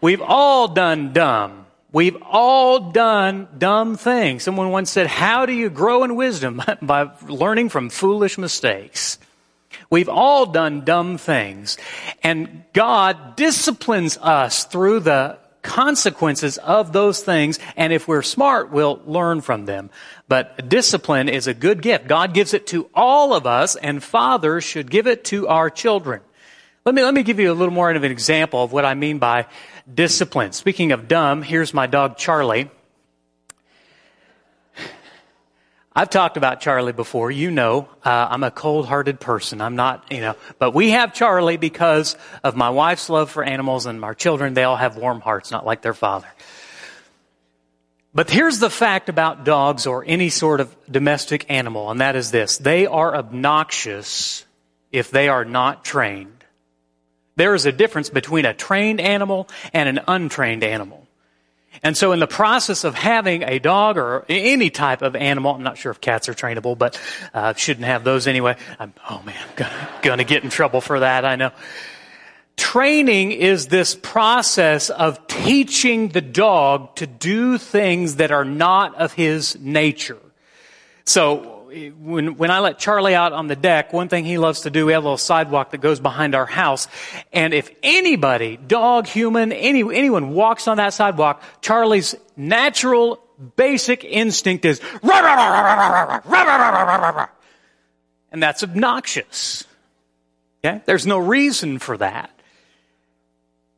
We've 0.00 0.22
all 0.22 0.68
done 0.68 1.12
dumb. 1.12 1.61
We've 1.92 2.16
all 2.22 2.90
done 2.90 3.48
dumb 3.58 3.96
things. 3.96 4.42
Someone 4.42 4.70
once 4.70 4.90
said, 4.90 5.06
how 5.06 5.44
do 5.44 5.52
you 5.52 5.68
grow 5.68 6.04
in 6.04 6.16
wisdom? 6.16 6.62
By 6.82 7.10
learning 7.28 7.68
from 7.68 7.90
foolish 7.90 8.38
mistakes. 8.38 9.18
We've 9.90 10.08
all 10.08 10.46
done 10.46 10.84
dumb 10.84 11.18
things. 11.18 11.76
And 12.22 12.64
God 12.72 13.36
disciplines 13.36 14.16
us 14.16 14.64
through 14.64 15.00
the 15.00 15.38
consequences 15.60 16.56
of 16.58 16.92
those 16.92 17.20
things. 17.20 17.58
And 17.76 17.92
if 17.92 18.08
we're 18.08 18.22
smart, 18.22 18.70
we'll 18.70 19.00
learn 19.04 19.42
from 19.42 19.66
them. 19.66 19.90
But 20.28 20.68
discipline 20.70 21.28
is 21.28 21.46
a 21.46 21.54
good 21.54 21.82
gift. 21.82 22.08
God 22.08 22.32
gives 22.32 22.54
it 22.54 22.66
to 22.68 22.88
all 22.94 23.34
of 23.34 23.46
us, 23.46 23.76
and 23.76 24.02
fathers 24.02 24.64
should 24.64 24.90
give 24.90 25.06
it 25.06 25.24
to 25.26 25.46
our 25.46 25.68
children. 25.68 26.22
Let 26.84 26.94
me, 26.96 27.04
let 27.04 27.14
me 27.14 27.22
give 27.22 27.38
you 27.38 27.52
a 27.52 27.54
little 27.54 27.72
more 27.72 27.90
of 27.90 28.02
an 28.02 28.10
example 28.10 28.64
of 28.64 28.72
what 28.72 28.84
I 28.84 28.94
mean 28.94 29.18
by 29.18 29.46
discipline. 29.92 30.52
Speaking 30.52 30.92
of 30.92 31.08
dumb, 31.08 31.42
here's 31.42 31.72
my 31.72 31.86
dog 31.86 32.16
Charlie. 32.16 32.70
I've 35.94 36.08
talked 36.08 36.38
about 36.38 36.60
Charlie 36.60 36.94
before. 36.94 37.30
You 37.30 37.50
know, 37.50 37.86
uh, 38.02 38.28
I'm 38.30 38.42
a 38.44 38.50
cold-hearted 38.50 39.20
person. 39.20 39.60
I'm 39.60 39.76
not, 39.76 40.10
you 40.10 40.22
know, 40.22 40.36
but 40.58 40.72
we 40.72 40.90
have 40.90 41.12
Charlie 41.12 41.58
because 41.58 42.16
of 42.42 42.56
my 42.56 42.70
wife's 42.70 43.10
love 43.10 43.30
for 43.30 43.44
animals 43.44 43.84
and 43.84 44.02
our 44.02 44.14
children. 44.14 44.54
They 44.54 44.64
all 44.64 44.76
have 44.76 44.96
warm 44.96 45.20
hearts, 45.20 45.50
not 45.50 45.66
like 45.66 45.82
their 45.82 45.92
father. 45.92 46.28
But 48.14 48.30
here's 48.30 48.58
the 48.58 48.70
fact 48.70 49.10
about 49.10 49.44
dogs 49.44 49.86
or 49.86 50.04
any 50.06 50.30
sort 50.30 50.60
of 50.60 50.74
domestic 50.90 51.50
animal, 51.50 51.90
and 51.90 52.00
that 52.00 52.16
is 52.16 52.30
this. 52.30 52.58
They 52.58 52.86
are 52.86 53.14
obnoxious 53.14 54.46
if 54.92 55.10
they 55.10 55.28
are 55.28 55.44
not 55.44 55.84
trained. 55.84 56.41
There 57.36 57.54
is 57.54 57.66
a 57.66 57.72
difference 57.72 58.10
between 58.10 58.44
a 58.44 58.54
trained 58.54 59.00
animal 59.00 59.48
and 59.72 59.88
an 59.88 60.00
untrained 60.06 60.64
animal. 60.64 61.06
And 61.82 61.96
so 61.96 62.12
in 62.12 62.20
the 62.20 62.26
process 62.26 62.84
of 62.84 62.94
having 62.94 63.42
a 63.42 63.58
dog 63.58 63.96
or 63.96 64.24
any 64.28 64.70
type 64.70 65.02
of 65.02 65.16
animal, 65.16 65.54
I'm 65.54 65.62
not 65.62 65.78
sure 65.78 65.90
if 65.90 66.00
cats 66.00 66.28
are 66.28 66.34
trainable, 66.34 66.76
but 66.76 67.00
uh, 67.34 67.54
shouldn't 67.54 67.86
have 67.86 68.04
those 68.04 68.26
anyway. 68.26 68.56
I'm, 68.78 68.92
oh 69.08 69.22
man, 69.24 69.36
I'm 69.36 69.48
gonna, 69.56 69.88
gonna 70.02 70.24
get 70.24 70.44
in 70.44 70.50
trouble 70.50 70.80
for 70.80 71.00
that, 71.00 71.24
I 71.24 71.36
know. 71.36 71.50
Training 72.56 73.32
is 73.32 73.68
this 73.68 73.94
process 73.94 74.90
of 74.90 75.26
teaching 75.26 76.08
the 76.08 76.20
dog 76.20 76.94
to 76.96 77.06
do 77.06 77.56
things 77.56 78.16
that 78.16 78.30
are 78.30 78.44
not 78.44 78.94
of 78.96 79.14
his 79.14 79.58
nature. 79.58 80.18
So 81.04 81.51
when, 81.72 82.36
when 82.36 82.50
I 82.50 82.60
let 82.60 82.78
Charlie 82.78 83.14
out 83.14 83.32
on 83.32 83.46
the 83.46 83.56
deck, 83.56 83.92
one 83.92 84.08
thing 84.08 84.24
he 84.24 84.38
loves 84.38 84.62
to 84.62 84.70
do, 84.70 84.86
we 84.86 84.92
have 84.92 85.02
a 85.02 85.06
little 85.06 85.18
sidewalk 85.18 85.70
that 85.70 85.78
goes 85.78 86.00
behind 86.00 86.34
our 86.34 86.46
house. 86.46 86.88
And 87.32 87.54
if 87.54 87.70
anybody, 87.82 88.56
dog, 88.56 89.06
human, 89.06 89.52
any, 89.52 89.80
anyone 89.80 90.30
walks 90.34 90.68
on 90.68 90.76
that 90.76 90.94
sidewalk, 90.94 91.42
Charlie's 91.60 92.14
natural 92.36 93.22
basic 93.56 94.04
instinct 94.04 94.64
is, 94.64 94.80
and 98.30 98.42
that's 98.42 98.62
obnoxious. 98.62 99.64
Okay? 100.64 100.82
There's 100.86 101.06
no 101.06 101.18
reason 101.18 101.78
for 101.78 101.96
that. 101.96 102.30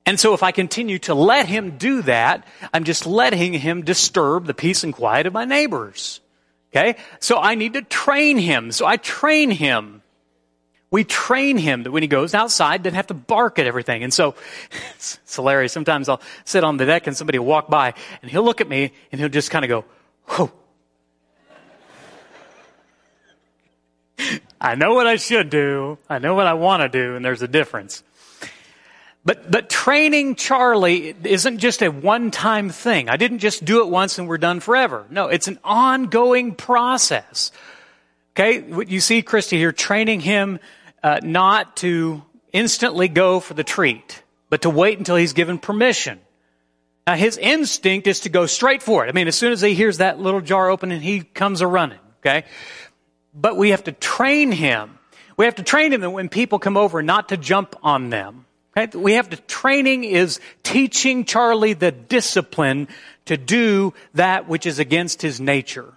And 0.07 0.21
so 0.21 0.35
if 0.35 0.43
I 0.43 0.53
continue 0.53 0.99
to 1.01 1.15
let 1.15 1.47
him 1.47 1.79
do 1.79 2.03
that, 2.03 2.47
I'm 2.73 2.85
just 2.85 3.07
letting 3.07 3.55
him 3.55 3.83
disturb 3.83 4.45
the 4.47 4.53
peace 4.53 4.85
and 4.85 4.93
quiet 4.93 5.27
of 5.27 5.33
my 5.33 5.47
neighbors. 5.47 6.21
Okay? 6.75 6.97
So 7.21 7.38
I 7.38 7.54
need 7.54 7.75
to 7.75 7.83
train 7.83 8.37
him. 8.37 8.73
So 8.73 8.85
I 8.85 8.97
train 8.97 9.50
him 9.50 10.02
we 10.95 11.02
train 11.02 11.57
him 11.57 11.83
that 11.83 11.90
when 11.90 12.04
he 12.04 12.07
goes 12.07 12.35
outside, 12.35 12.85
doesn't 12.85 12.95
have 12.95 13.09
to 13.09 13.14
bark 13.14 13.59
at 13.59 13.66
everything. 13.66 14.04
And 14.04 14.14
so 14.14 14.37
it's, 14.95 15.19
it's 15.25 15.35
hilarious. 15.35 15.73
Sometimes 15.73 16.09
I'll 16.09 16.23
sit 16.45 16.62
on 16.62 16.76
the 16.76 16.87
deck 16.87 17.09
and 17.09 17.16
somebody 17.16 17.40
will 17.40 17.47
walk 17.47 17.69
by 17.69 17.95
and 18.23 18.31
he'll 18.31 18.45
look 18.45 18.61
at 18.61 18.69
me 18.69 18.93
and 19.11 19.21
he'll 19.21 19.28
just 19.28 19.50
kind 19.50 19.64
of 19.64 19.69
go, 19.69 19.85
whoa. 20.26 20.52
I 24.61 24.76
know 24.76 24.95
what 24.95 25.09
I 25.09 25.16
should 25.16 25.50
do. 25.50 25.99
I 26.09 26.21
know 26.21 26.37
what 26.37 26.47
I 26.47 26.54
want 26.54 26.83
to 26.83 26.88
do, 26.88 27.16
and 27.16 27.25
there's 27.25 27.43
a 27.43 27.49
difference. 27.49 28.04
But, 29.25 29.50
but 29.50 29.71
training 29.71 30.35
Charlie 30.35 31.16
isn't 31.25 31.59
just 31.59 31.83
a 31.83 31.88
one-time 31.90 32.69
thing. 32.69 33.09
I 33.09 33.16
didn't 33.16 33.38
just 33.38 33.64
do 33.64 33.81
it 33.81 33.88
once 33.88 34.19
and 34.19 34.28
we're 34.28 34.38
done 34.38 34.61
forever. 34.61 35.07
No, 35.09 35.28
it's 35.28 35.49
an 35.49 35.59
ongoing 35.64 36.54
process. 36.54 37.50
Okay, 38.33 38.64
you 38.87 39.00
see 39.00 39.23
Christy 39.23 39.57
here 39.57 39.73
training 39.73 40.21
him 40.21 40.59
uh, 41.02 41.21
not 41.23 41.76
to 41.78 42.23
instantly 42.52 43.09
go 43.09 43.40
for 43.40 43.54
the 43.54 43.64
treat, 43.64 44.23
but 44.50 44.62
to 44.62 44.71
wait 44.71 44.99
until 44.99 45.16
he's 45.16 45.33
given 45.33 45.59
permission. 45.59 46.21
Now, 47.07 47.14
his 47.14 47.38
instinct 47.38 48.07
is 48.07 48.21
to 48.21 48.28
go 48.28 48.47
straight 48.47 48.83
for 48.83 49.07
it. 49.07 49.09
I 49.09 49.12
mean, 49.12 49.28
as 49.28 49.37
soon 49.37 49.52
as 49.52 49.61
he 49.61 49.75
hears 49.75 49.99
that 49.99 50.19
little 50.19 50.40
jar 50.40 50.71
open 50.71 50.90
and 50.90 51.02
he 51.02 51.21
comes 51.21 51.61
a 51.61 51.66
running, 51.66 51.99
okay? 52.21 52.45
But 53.35 53.57
we 53.57 53.71
have 53.71 53.85
to 53.85 53.93
train 53.93 54.52
him. 54.52 54.99
We 55.37 55.45
have 55.45 55.57
to 55.57 55.62
train 55.62 55.93
him 55.93 56.00
that 56.00 56.11
when 56.11 56.28
people 56.28 56.59
come 56.59 56.76
over 56.76 57.02
not 57.02 57.28
to 57.31 57.37
jump 57.37 57.76
on 57.83 58.11
them. 58.11 58.47
We 58.95 59.12
have 59.14 59.31
to, 59.31 59.37
training 59.37 60.04
is 60.04 60.40
teaching 60.62 61.25
Charlie 61.25 61.75
the 61.75 61.93
discipline 61.93 62.88
to 63.26 63.37
do 63.37 63.95
that 64.14 64.49
which 64.49 64.66
is 64.66 64.78
against 64.78 65.23
his 65.23 65.40
nature. 65.40 65.95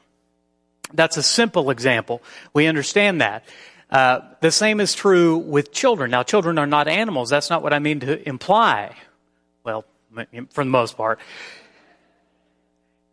That's 0.93 1.17
a 1.17 1.24
simple 1.24 1.69
example. 1.69 2.22
We 2.53 2.67
understand 2.67 3.22
that. 3.22 3.46
Uh, 3.89 4.19
the 4.41 4.51
same 4.51 4.79
is 4.79 4.93
true 4.93 5.38
with 5.38 5.72
children. 5.72 6.12
Now, 6.12 6.24
children 6.24 6.57
are 6.57 6.67
not 6.67 6.88
animals. 6.88 7.29
That's 7.29 7.50
not 7.50 7.63
what 7.63 7.74
I 7.74 7.79
mean 7.79 8.01
to 8.01 8.27
imply. 8.27 8.96
Well, 9.63 9.86
for 10.51 10.63
the 10.63 10.69
most 10.69 10.98
part. 10.98 11.19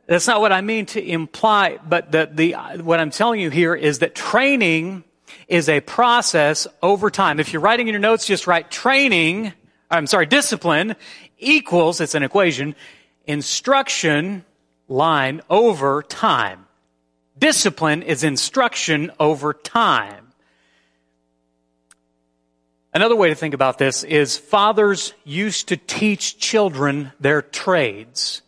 That's 0.06 0.26
not 0.26 0.40
what 0.40 0.52
I 0.52 0.60
mean 0.60 0.86
to 0.86 1.02
imply, 1.02 1.78
but 1.88 2.12
the, 2.12 2.28
the, 2.30 2.52
what 2.82 3.00
I'm 3.00 3.10
telling 3.10 3.40
you 3.40 3.50
here 3.50 3.74
is 3.74 4.00
that 4.00 4.14
training 4.14 5.04
is 5.48 5.68
a 5.68 5.80
process 5.80 6.66
over 6.82 7.10
time. 7.10 7.40
If 7.40 7.52
you're 7.52 7.62
writing 7.62 7.88
in 7.88 7.92
your 7.92 8.00
notes, 8.00 8.26
just 8.26 8.46
write 8.46 8.70
training, 8.70 9.52
I'm 9.90 10.06
sorry, 10.06 10.26
discipline 10.26 10.96
equals, 11.38 12.00
it's 12.00 12.14
an 12.14 12.22
equation, 12.22 12.74
instruction 13.26 14.44
line 14.88 15.40
over 15.50 16.02
time. 16.02 16.66
Discipline 17.38 18.02
is 18.02 18.22
instruction 18.24 19.10
over 19.18 19.52
time. 19.52 20.32
Another 22.92 23.16
way 23.16 23.28
to 23.28 23.34
think 23.34 23.54
about 23.54 23.78
this 23.78 24.04
is 24.04 24.38
fathers 24.38 25.14
used 25.24 25.68
to 25.68 25.76
teach 25.76 26.38
children 26.38 27.10
their 27.18 27.42
trades. 27.42 28.42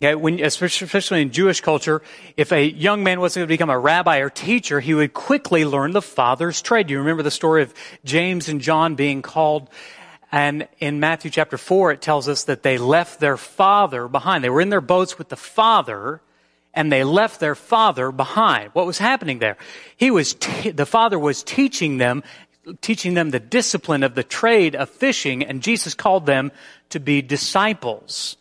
Yeah, 0.00 0.14
when, 0.14 0.40
especially 0.40 1.22
in 1.22 1.30
Jewish 1.30 1.60
culture, 1.60 2.02
if 2.36 2.52
a 2.52 2.62
young 2.62 3.04
man 3.04 3.20
was 3.20 3.36
going 3.36 3.46
to 3.46 3.48
become 3.48 3.70
a 3.70 3.78
rabbi 3.78 4.18
or 4.18 4.28
teacher, 4.28 4.80
he 4.80 4.92
would 4.92 5.14
quickly 5.14 5.64
learn 5.64 5.92
the 5.92 6.02
father's 6.02 6.60
trade. 6.60 6.90
You 6.90 6.98
remember 6.98 7.22
the 7.22 7.30
story 7.30 7.62
of 7.62 7.72
James 8.04 8.48
and 8.48 8.60
John 8.60 8.96
being 8.96 9.22
called 9.22 9.70
and 10.34 10.66
in 10.80 10.98
Matthew 10.98 11.30
chapter 11.30 11.56
4, 11.56 11.92
it 11.92 12.02
tells 12.02 12.28
us 12.28 12.42
that 12.44 12.64
they 12.64 12.76
left 12.76 13.20
their 13.20 13.36
father 13.36 14.08
behind. 14.08 14.42
They 14.42 14.50
were 14.50 14.60
in 14.60 14.68
their 14.68 14.80
boats 14.80 15.16
with 15.16 15.28
the 15.28 15.36
father, 15.36 16.20
and 16.74 16.90
they 16.90 17.04
left 17.04 17.38
their 17.38 17.54
father 17.54 18.10
behind. 18.10 18.70
What 18.72 18.84
was 18.84 18.98
happening 18.98 19.38
there? 19.38 19.56
He 19.96 20.10
was, 20.10 20.34
the 20.74 20.86
father 20.86 21.20
was 21.20 21.44
teaching 21.44 21.98
them 21.98 22.24
teaching 22.80 23.14
them 23.14 23.30
the 23.30 23.38
discipline 23.38 24.02
of 24.02 24.16
the 24.16 24.24
trade 24.24 24.74
of 24.74 24.88
fishing, 24.88 25.44
and 25.44 25.62
Jesus 25.62 25.94
called 25.94 26.26
them 26.26 26.50
to 26.88 26.98
be 26.98 27.22
disciples. 27.22 28.36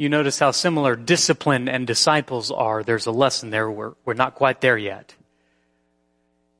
You 0.00 0.08
notice 0.08 0.38
how 0.38 0.52
similar 0.52 0.96
discipline 0.96 1.68
and 1.68 1.86
disciples 1.86 2.50
are. 2.50 2.82
There's 2.82 3.04
a 3.04 3.10
lesson 3.10 3.50
there. 3.50 3.70
We're, 3.70 3.92
we're 4.06 4.14
not 4.14 4.34
quite 4.34 4.62
there 4.62 4.78
yet. 4.78 5.14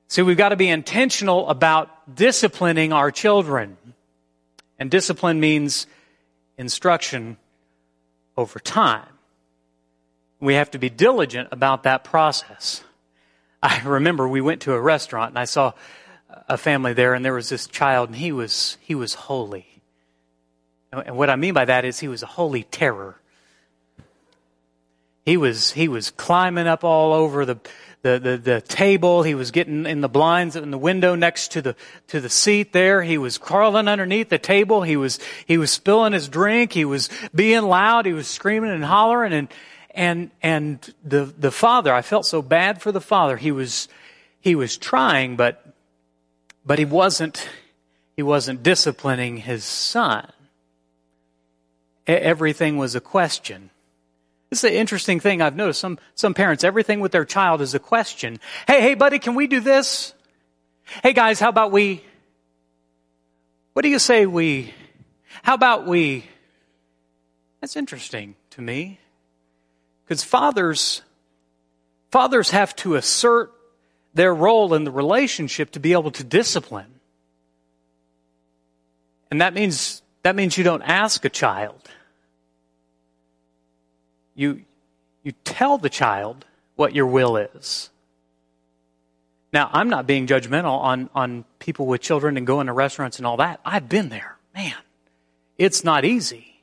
See, 0.09 0.21
we've 0.21 0.37
got 0.37 0.51
to 0.51 0.57
be 0.57 0.69
intentional 0.69 1.49
about 1.49 2.15
disciplining 2.15 2.93
our 2.93 3.11
children. 3.11 3.79
And 4.79 4.91
discipline 4.91 5.41
means 5.41 5.87
instruction 6.59 7.39
over 8.37 8.59
time. 8.59 9.09
We 10.39 10.57
have 10.57 10.73
to 10.73 10.79
be 10.79 10.91
diligent 10.91 11.49
about 11.51 11.85
that 11.85 12.05
process. 12.05 12.85
I 13.63 13.81
remember 13.87 14.29
we 14.29 14.43
went 14.43 14.61
to 14.63 14.75
a 14.75 14.81
restaurant 14.81 15.31
and 15.31 15.39
I 15.39 15.47
saw 15.47 15.73
a 16.47 16.59
family 16.59 16.93
there, 16.93 17.15
and 17.15 17.25
there 17.25 17.33
was 17.33 17.49
this 17.49 17.67
child, 17.67 18.11
and 18.11 18.19
he 18.19 18.33
was 18.33 18.77
he 18.83 18.95
was 18.95 19.15
holy. 19.15 19.67
And 20.93 21.17
what 21.17 21.31
I 21.31 21.37
mean 21.37 21.55
by 21.55 21.65
that 21.65 21.87
is 21.87 22.01
he 22.01 22.09
was 22.09 22.23
a 22.23 22.27
holy 22.27 22.65
terror. 22.65 23.17
He 25.25 25.37
was 25.37 25.73
he 25.73 25.89
was 25.89 26.11
climbing 26.11 26.67
up 26.67 26.85
all 26.85 27.12
over 27.12 27.45
the 27.45 27.59
the, 28.03 28.19
the, 28.19 28.37
the 28.39 28.61
table. 28.62 29.23
He 29.23 29.35
was 29.35 29.50
getting 29.50 29.85
in 29.85 30.00
the 30.00 30.09
blinds 30.09 30.57
in 30.57 30.71
the 30.71 30.79
window 30.79 31.15
next 31.15 31.53
to 31.53 31.62
the 31.62 31.77
to 32.09 32.21
the 32.21 32.31
seat 32.31 32.73
there. 32.73 33.03
He 33.03 33.19
was 33.19 33.37
crawling 33.37 33.89
underneath 33.89 34.31
the 34.31 34.39
table. 34.39 34.83
He 34.83 34.97
was 34.97 35.19
he 35.47 35.59
was 35.59 35.71
spilling 35.71 36.12
his 36.12 36.29
drink. 36.29 36.73
He 36.73 36.85
was 36.85 37.11
being 37.35 37.62
loud. 37.62 38.07
He 38.07 38.12
was 38.12 38.27
screaming 38.27 38.71
and 38.71 38.85
hollering 38.85 39.33
and 39.33 39.49
and 39.91 40.31
and 40.43 40.95
the 41.05 41.33
the 41.37 41.50
father. 41.50 41.93
I 41.93 42.03
felt 42.03 42.25
so 42.25 42.41
bad 42.41 42.81
for 42.81 42.91
the 42.91 43.00
father. 43.00 43.37
He 43.37 43.53
was 43.53 43.89
he 44.41 44.55
was 44.55 44.79
trying, 44.79 45.37
but 45.37 45.71
but 46.65 46.79
he 46.79 46.85
wasn't, 46.85 47.49
he 48.17 48.23
wasn't 48.23 48.62
disciplining 48.62 49.39
his 49.39 49.65
son. 49.65 50.31
Everything 52.07 52.77
was 52.77 52.95
a 52.95 53.00
question. 53.00 53.71
This 54.50 54.64
is 54.64 54.71
an 54.71 54.76
interesting 54.76 55.21
thing 55.21 55.40
I've 55.40 55.54
noticed. 55.54 55.80
Some, 55.80 55.99
some 56.16 56.35
parents, 56.35 56.64
everything 56.64 56.99
with 56.99 57.12
their 57.12 57.25
child 57.25 57.61
is 57.61 57.75
a 57.75 57.78
question. 57.78 58.40
Hey, 58.66 58.80
hey, 58.80 58.95
buddy, 58.95 59.21
can 59.21 59.37
we 59.37 59.47
do 59.47 59.61
this? 59.61 60.12
Hey, 61.04 61.12
guys, 61.12 61.38
how 61.38 61.49
about 61.49 61.71
we? 61.71 62.04
What 63.73 63.83
do 63.83 63.88
you 63.88 64.00
say 64.00 64.26
we? 64.26 64.75
How 65.45 65.54
about 65.54 65.87
we? 65.87 66.26
That's 67.61 67.76
interesting 67.76 68.35
to 68.50 68.61
me. 68.61 68.99
Because 70.04 70.25
fathers, 70.25 71.02
fathers 72.11 72.50
have 72.50 72.75
to 72.76 72.97
assert 72.97 73.52
their 74.14 74.35
role 74.35 74.75
in 74.75 74.83
the 74.83 74.90
relationship 74.90 75.71
to 75.71 75.80
be 75.80 75.92
able 75.92 76.11
to 76.11 76.25
discipline. 76.25 76.99
And 79.30 79.40
that 79.40 79.54
means, 79.54 80.02
that 80.25 80.35
means 80.35 80.59
you 80.59 80.64
don't 80.64 80.83
ask 80.83 81.25
a 81.25 81.30
child. 81.30 81.88
You, 84.35 84.63
you 85.23 85.33
tell 85.45 85.79
the 85.79 85.91
child 85.91 86.45
what 86.77 86.95
your 86.95 87.07
will 87.07 87.37
is. 87.37 87.91
Now, 89.53 89.69
I'm 89.73 89.89
not 89.89 90.07
being 90.07 90.27
judgmental 90.27 90.79
on, 90.79 91.11
on 91.15 91.45
people 91.59 91.87
with 91.87 92.01
children 92.01 92.37
and 92.37 92.47
going 92.47 92.69
to 92.69 92.73
restaurants 92.73 93.19
and 93.19 93.27
all 93.27 93.39
that. 93.39 93.61
I've 93.65 93.89
been 93.89 94.09
there. 94.09 94.37
Man, 94.55 94.75
it's 95.59 95.83
not 95.83 96.05
easy. 96.05 96.63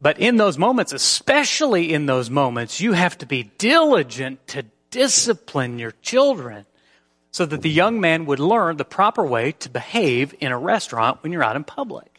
But 0.00 0.18
in 0.18 0.36
those 0.36 0.58
moments, 0.58 0.92
especially 0.92 1.92
in 1.92 2.06
those 2.06 2.30
moments, 2.30 2.80
you 2.80 2.92
have 2.92 3.16
to 3.18 3.26
be 3.26 3.50
diligent 3.58 4.46
to 4.48 4.64
discipline 4.90 5.78
your 5.78 5.92
children 6.02 6.66
so 7.30 7.44
that 7.46 7.62
the 7.62 7.70
young 7.70 8.00
man 8.00 8.26
would 8.26 8.38
learn 8.38 8.76
the 8.76 8.84
proper 8.84 9.24
way 9.24 9.52
to 9.52 9.68
behave 9.68 10.34
in 10.38 10.52
a 10.52 10.58
restaurant 10.58 11.22
when 11.22 11.32
you're 11.32 11.42
out 11.42 11.56
in 11.56 11.64
public. 11.64 12.13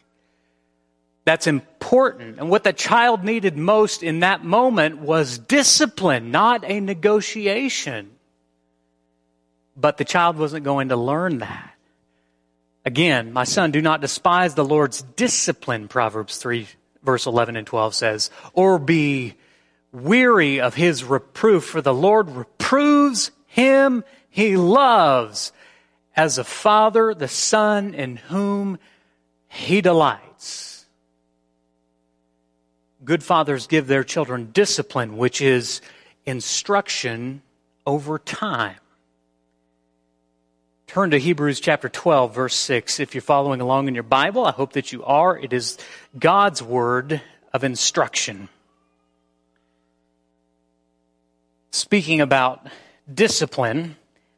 That's 1.26 1.48
important. 1.48 2.38
And 2.38 2.48
what 2.50 2.62
the 2.62 2.72
child 2.72 3.24
needed 3.24 3.56
most 3.56 4.04
in 4.04 4.20
that 4.20 4.44
moment 4.44 4.98
was 4.98 5.38
discipline, 5.38 6.30
not 6.30 6.64
a 6.64 6.78
negotiation. 6.78 8.12
But 9.76 9.96
the 9.96 10.04
child 10.04 10.38
wasn't 10.38 10.64
going 10.64 10.90
to 10.90 10.96
learn 10.96 11.38
that. 11.38 11.74
Again, 12.84 13.32
my 13.32 13.42
son, 13.42 13.72
do 13.72 13.82
not 13.82 14.00
despise 14.00 14.54
the 14.54 14.64
Lord's 14.64 15.02
discipline, 15.02 15.88
Proverbs 15.88 16.36
3, 16.36 16.68
verse 17.02 17.26
11 17.26 17.56
and 17.56 17.66
12 17.66 17.96
says, 17.96 18.30
or 18.52 18.78
be 18.78 19.34
weary 19.90 20.60
of 20.60 20.74
his 20.74 21.02
reproof, 21.02 21.64
for 21.64 21.82
the 21.82 21.92
Lord 21.92 22.30
reproves 22.30 23.32
him 23.48 24.04
he 24.30 24.56
loves 24.56 25.50
as 26.14 26.38
a 26.38 26.44
father 26.44 27.14
the 27.14 27.26
son 27.26 27.94
in 27.94 28.16
whom 28.16 28.78
he 29.48 29.80
delights. 29.80 30.65
Good 33.06 33.22
fathers 33.22 33.68
give 33.68 33.86
their 33.86 34.02
children 34.02 34.50
discipline, 34.52 35.16
which 35.16 35.40
is 35.40 35.80
instruction 36.26 37.40
over 37.86 38.18
time. 38.18 38.74
Turn 40.88 41.12
to 41.12 41.18
Hebrews 41.18 41.60
chapter 41.60 41.88
12, 41.88 42.34
verse 42.34 42.56
6. 42.56 42.98
If 42.98 43.14
you're 43.14 43.22
following 43.22 43.60
along 43.60 43.86
in 43.86 43.94
your 43.94 44.02
Bible, 44.02 44.44
I 44.44 44.50
hope 44.50 44.72
that 44.72 44.92
you 44.92 45.04
are. 45.04 45.38
It 45.38 45.52
is 45.52 45.78
God's 46.18 46.60
word 46.60 47.22
of 47.52 47.62
instruction. 47.62 48.48
speaking 51.70 52.20
about 52.20 52.66
discipline, 53.12 53.94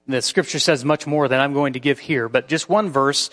The 0.06 0.20
scripture 0.20 0.58
says 0.58 0.84
much 0.84 1.06
more 1.06 1.28
than 1.28 1.40
I'm 1.40 1.54
going 1.54 1.72
to 1.72 1.80
give 1.80 1.98
here, 1.98 2.28
but 2.28 2.48
just 2.48 2.68
one 2.68 2.90
verse 2.90 3.30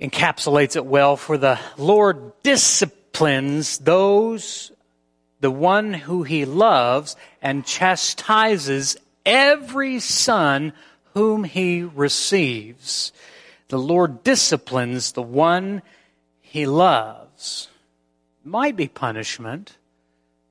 encapsulates 0.00 0.74
it 0.74 0.84
well. 0.84 1.16
For 1.16 1.38
the 1.38 1.60
Lord 1.76 2.32
disciplines 2.42 3.01
those, 3.78 4.72
the 5.40 5.50
one 5.50 5.94
who 5.94 6.22
he 6.22 6.44
loves, 6.44 7.16
and 7.40 7.64
chastises 7.64 8.96
every 9.24 10.00
son 10.00 10.72
whom 11.14 11.44
he 11.44 11.82
receives. 11.82 13.12
The 13.68 13.78
Lord 13.78 14.22
disciplines 14.24 15.12
the 15.12 15.22
one 15.22 15.82
he 16.40 16.66
loves. 16.66 17.68
Might 18.44 18.76
be 18.76 18.88
punishment, 18.88 19.76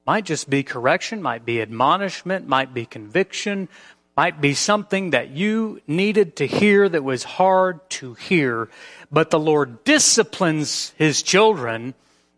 might 0.06 0.26
just 0.26 0.50
be 0.50 0.64
correction, 0.64 1.22
might 1.22 1.46
be 1.46 1.62
admonishment, 1.62 2.48
might 2.48 2.74
be 2.74 2.86
conviction, 2.86 3.68
might 4.16 4.42
be 4.42 4.54
something 4.54 5.12
that 5.12 5.30
you 5.30 5.82
needed 5.88 6.36
to 6.38 6.48
hear 6.48 6.88
that 6.88 7.04
was 7.04 7.24
hard 7.24 7.90
to 7.90 8.14
hear. 8.16 8.70
But 9.12 9.30
the 9.30 9.40
Lord 9.40 9.84
disciplines 9.84 10.94
his 10.98 11.22
children 11.22 11.94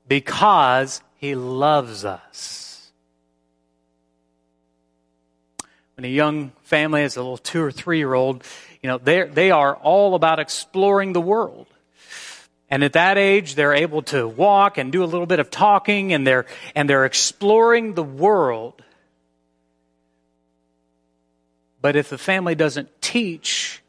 because 0.08 1.02
he 1.16 1.36
loves 1.36 2.06
us. 2.06 2.64
when 5.96 6.06
a 6.06 6.14
young 6.14 6.52
family 6.64 7.02
has 7.02 7.16
a 7.16 7.22
little 7.22 7.38
two 7.38 7.62
or 7.62 7.72
three 7.72 7.98
year 7.98 8.14
old, 8.14 8.44
you 8.82 8.88
know, 8.88 8.98
they 8.98 9.24
they 9.24 9.52
are 9.52 9.76
all 9.76 10.16
about 10.16 10.40
exploring 10.40 11.14
the 11.14 11.22
world. 11.22 11.68
And 12.70 12.84
at 12.84 12.94
that 12.94 13.20
age, 13.20 13.54
they're 13.54 13.76
able 13.76 14.02
to 14.04 14.28
walk 14.28 14.78
and 14.80 14.92
do 14.92 15.04
a 15.04 15.06
little 15.06 15.28
bit 15.28 15.40
of 15.40 15.52
talking 15.52 16.12
and 16.12 16.26
they're, 16.26 16.48
and 16.74 16.90
they're 16.90 17.06
exploring 17.06 17.94
the 17.94 18.04
world. 18.04 18.82
But 21.82 21.96
if 21.96 22.10
the 22.10 22.18
family 22.18 22.56
doesn't 22.56 22.90
teach 23.00 23.84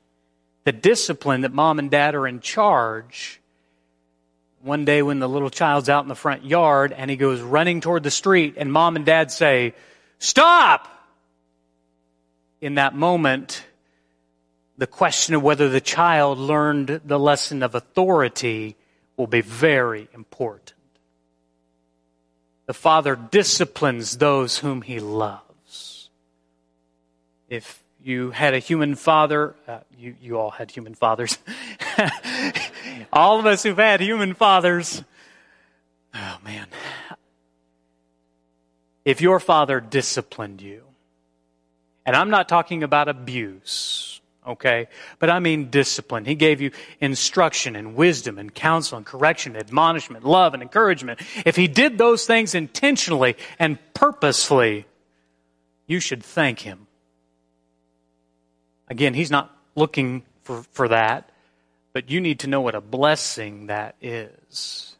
the 0.64 0.72
discipline 0.72 1.40
that 1.42 1.52
mom 1.54 1.78
and 1.78 1.90
dad 1.90 2.14
are 2.14 2.26
in 2.26 2.40
charge, 2.40 3.40
one 4.64 4.84
day 4.84 5.02
when 5.02 5.18
the 5.18 5.28
little 5.28 5.50
child's 5.50 5.88
out 5.88 6.04
in 6.04 6.08
the 6.08 6.14
front 6.14 6.44
yard 6.44 6.92
and 6.92 7.10
he 7.10 7.16
goes 7.16 7.40
running 7.40 7.80
toward 7.80 8.02
the 8.02 8.10
street 8.10 8.54
and 8.56 8.72
mom 8.72 8.96
and 8.96 9.04
dad 9.04 9.30
say, 9.30 9.74
stop! 10.18 10.90
in 12.64 12.76
that 12.76 12.94
moment, 12.94 13.62
the 14.78 14.86
question 14.86 15.34
of 15.34 15.42
whether 15.42 15.68
the 15.68 15.82
child 15.82 16.38
learned 16.38 17.02
the 17.04 17.18
lesson 17.18 17.62
of 17.62 17.74
authority 17.74 18.74
will 19.18 19.26
be 19.26 19.42
very 19.42 20.08
important. 20.14 20.72
The 22.64 22.72
father 22.72 23.16
disciplines 23.16 24.16
those 24.16 24.58
whom 24.58 24.80
he 24.80 24.98
loves. 24.98 26.08
If 27.50 27.83
you 28.04 28.30
had 28.32 28.52
a 28.52 28.58
human 28.58 28.94
father, 28.96 29.54
uh, 29.66 29.78
you, 29.98 30.14
you 30.20 30.38
all 30.38 30.50
had 30.50 30.70
human 30.70 30.94
fathers. 30.94 31.38
all 33.12 33.40
of 33.40 33.46
us 33.46 33.62
who've 33.62 33.76
had 33.76 34.02
human 34.02 34.34
fathers, 34.34 35.02
oh 36.14 36.38
man. 36.44 36.66
If 39.06 39.22
your 39.22 39.40
father 39.40 39.80
disciplined 39.80 40.60
you, 40.60 40.82
and 42.04 42.14
I'm 42.14 42.28
not 42.28 42.46
talking 42.46 42.82
about 42.82 43.08
abuse, 43.08 44.20
okay? 44.46 44.88
But 45.18 45.30
I 45.30 45.38
mean 45.38 45.70
discipline. 45.70 46.26
He 46.26 46.34
gave 46.34 46.60
you 46.60 46.72
instruction 47.00 47.74
and 47.74 47.94
wisdom 47.94 48.38
and 48.38 48.54
counsel 48.54 48.98
and 48.98 49.06
correction, 49.06 49.56
admonishment, 49.56 50.24
love 50.24 50.52
and 50.52 50.62
encouragement. 50.62 51.20
If 51.46 51.56
he 51.56 51.68
did 51.68 51.96
those 51.96 52.26
things 52.26 52.54
intentionally 52.54 53.36
and 53.58 53.78
purposefully, 53.94 54.84
you 55.86 56.00
should 56.00 56.22
thank 56.22 56.60
him. 56.60 56.86
Again, 58.88 59.14
he's 59.14 59.30
not 59.30 59.56
looking 59.74 60.22
for, 60.42 60.62
for 60.72 60.88
that, 60.88 61.30
but 61.92 62.10
you 62.10 62.20
need 62.20 62.40
to 62.40 62.46
know 62.46 62.60
what 62.60 62.74
a 62.74 62.80
blessing 62.80 63.66
that 63.68 63.96
is. 64.02 64.96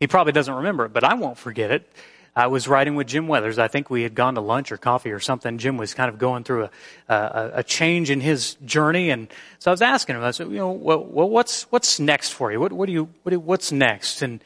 He 0.00 0.06
probably 0.06 0.32
doesn't 0.32 0.54
remember 0.54 0.86
it, 0.86 0.92
but 0.92 1.04
I 1.04 1.14
won't 1.14 1.38
forget 1.38 1.70
it. 1.70 1.90
I 2.36 2.48
was 2.48 2.66
riding 2.66 2.96
with 2.96 3.06
Jim 3.06 3.28
Weathers. 3.28 3.58
I 3.58 3.68
think 3.68 3.90
we 3.90 4.02
had 4.02 4.14
gone 4.14 4.34
to 4.34 4.40
lunch 4.40 4.72
or 4.72 4.76
coffee 4.76 5.12
or 5.12 5.20
something. 5.20 5.56
Jim 5.56 5.76
was 5.76 5.94
kind 5.94 6.08
of 6.08 6.18
going 6.18 6.42
through 6.42 6.64
a, 7.08 7.14
a, 7.14 7.50
a 7.56 7.62
change 7.62 8.10
in 8.10 8.20
his 8.20 8.54
journey, 8.64 9.10
and 9.10 9.28
so 9.60 9.70
I 9.70 9.72
was 9.72 9.82
asking 9.82 10.16
him. 10.16 10.24
I 10.24 10.32
said, 10.32 10.48
"You 10.48 10.58
know, 10.58 10.72
well, 10.72 10.98
what's 10.98 11.62
what's 11.70 12.00
next 12.00 12.30
for 12.30 12.50
you? 12.50 12.58
What, 12.58 12.72
what 12.72 12.86
do 12.86 12.92
you 12.92 13.08
what 13.22 13.30
do, 13.30 13.38
what's 13.38 13.70
next?" 13.70 14.20
And 14.20 14.42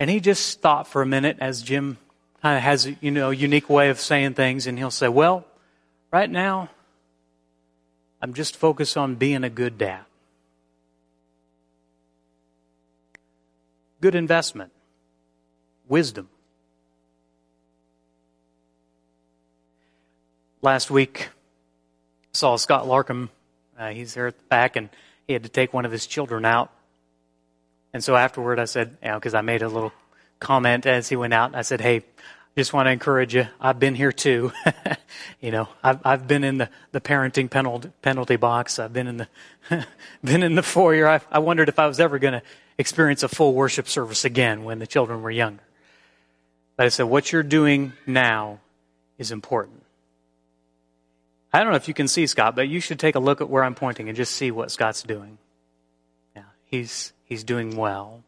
and 0.00 0.10
he 0.10 0.18
just 0.18 0.60
thought 0.60 0.88
for 0.88 1.00
a 1.00 1.06
minute, 1.06 1.36
as 1.40 1.62
Jim 1.62 1.96
kind 2.42 2.56
of 2.56 2.64
has 2.64 2.86
a 2.86 2.96
you 3.00 3.12
know 3.12 3.30
unique 3.30 3.70
way 3.70 3.90
of 3.90 4.00
saying 4.00 4.34
things, 4.34 4.66
and 4.66 4.76
he'll 4.76 4.90
say, 4.90 5.08
"Well, 5.08 5.46
right 6.10 6.28
now, 6.28 6.70
I'm 8.20 8.34
just 8.34 8.56
focused 8.56 8.96
on 8.96 9.14
being 9.14 9.44
a 9.44 9.50
good 9.50 9.78
dad." 9.78 10.04
Good 14.00 14.14
investment, 14.14 14.72
wisdom 15.88 16.28
last 20.66 20.90
week 20.90 21.28
I 21.28 22.38
saw 22.38 22.56
Scott 22.56 22.86
Larkham. 22.86 23.28
Uh, 23.78 23.90
he's 23.90 24.14
here 24.14 24.26
at 24.26 24.36
the 24.36 24.44
back, 24.44 24.74
and 24.74 24.88
he 25.26 25.32
had 25.32 25.44
to 25.44 25.48
take 25.48 25.72
one 25.72 25.84
of 25.84 25.92
his 25.92 26.06
children 26.06 26.44
out. 26.44 26.72
And 27.92 28.02
so 28.02 28.16
afterward, 28.16 28.58
I 28.58 28.64
said, 28.64 28.96
you 29.00 29.08
know, 29.08 29.14
because 29.14 29.32
I 29.32 29.42
made 29.42 29.62
a 29.62 29.68
little 29.68 29.92
comment 30.40 30.84
as 30.84 31.08
he 31.08 31.14
went 31.14 31.32
out. 31.32 31.54
I 31.54 31.62
said, 31.62 31.80
"Hey, 31.80 32.02
just 32.56 32.72
want 32.72 32.86
to 32.86 32.90
encourage 32.90 33.34
you. 33.34 33.48
I've 33.60 33.78
been 33.78 33.94
here 33.94 34.12
too. 34.12 34.52
you 35.40 35.50
know, 35.50 35.68
I've 35.82 36.00
I've 36.04 36.26
been 36.26 36.42
in 36.42 36.58
the 36.58 36.70
the 36.92 37.00
parenting 37.00 37.50
penalty 37.50 37.90
penalty 38.00 38.36
box. 38.36 38.78
I've 38.78 38.92
been 38.92 39.06
in 39.06 39.16
the 39.18 39.28
been 40.24 40.42
in 40.42 40.54
the 40.54 40.62
foyer. 40.62 41.06
I, 41.06 41.20
I 41.30 41.38
wondered 41.40 41.68
if 41.68 41.78
I 41.78 41.86
was 41.86 42.00
ever 42.00 42.18
going 42.18 42.34
to 42.34 42.42
experience 42.78 43.22
a 43.22 43.28
full 43.28 43.52
worship 43.52 43.88
service 43.88 44.24
again 44.24 44.64
when 44.64 44.78
the 44.78 44.86
children 44.86 45.22
were 45.22 45.30
younger. 45.30 45.62
But 46.76 46.86
I 46.86 46.88
said, 46.90 47.04
what 47.04 47.32
you're 47.32 47.42
doing 47.42 47.92
now 48.06 48.60
is 49.18 49.32
important. 49.32 49.82
I 51.52 51.60
don't 51.60 51.70
know 51.70 51.76
if 51.76 51.88
you 51.88 51.94
can 51.94 52.06
see 52.06 52.26
Scott, 52.26 52.54
but 52.54 52.68
you 52.68 52.80
should 52.80 52.98
take 52.98 53.14
a 53.14 53.18
look 53.18 53.40
at 53.40 53.48
where 53.48 53.64
I'm 53.64 53.74
pointing 53.74 54.08
and 54.08 54.16
just 54.16 54.32
see 54.32 54.50
what 54.50 54.70
Scott's 54.70 55.02
doing. 55.02 55.38
Yeah, 56.34 56.42
he's 56.66 57.12
he's 57.24 57.44
doing 57.44 57.76
well. 57.76 58.22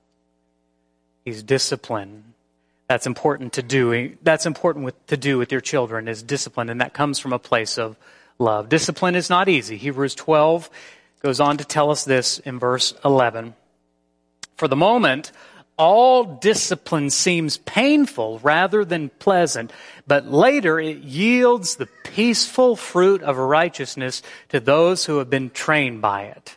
He's 1.24 1.42
disciplined. 1.42 2.24
That's 2.88 3.06
important 3.06 3.52
to 3.54 3.62
do. 3.62 4.16
That's 4.22 4.46
important 4.46 4.86
with, 4.86 5.06
to 5.08 5.16
do 5.16 5.36
with 5.36 5.52
your 5.52 5.60
children 5.60 6.08
is 6.08 6.22
discipline, 6.22 6.70
and 6.70 6.80
that 6.80 6.94
comes 6.94 7.18
from 7.18 7.34
a 7.34 7.38
place 7.38 7.78
of 7.78 7.98
love. 8.38 8.70
Discipline 8.70 9.14
is 9.14 9.28
not 9.28 9.48
easy. 9.48 9.76
Hebrews 9.76 10.14
12 10.14 10.70
goes 11.22 11.38
on 11.38 11.58
to 11.58 11.64
tell 11.64 11.90
us 11.90 12.04
this 12.04 12.38
in 12.38 12.58
verse 12.58 12.94
11. 13.04 13.54
For 14.56 14.68
the 14.68 14.76
moment, 14.76 15.32
all 15.76 16.24
discipline 16.24 17.10
seems 17.10 17.58
painful 17.58 18.40
rather 18.42 18.84
than 18.84 19.10
pleasant, 19.10 19.72
but 20.06 20.26
later 20.26 20.80
it 20.80 20.98
yields 20.98 21.76
the 21.76 21.88
peaceful 22.04 22.74
fruit 22.74 23.22
of 23.22 23.36
righteousness 23.36 24.22
to 24.48 24.60
those 24.60 25.04
who 25.04 25.18
have 25.18 25.30
been 25.30 25.50
trained 25.50 26.00
by 26.00 26.24
it. 26.24 26.56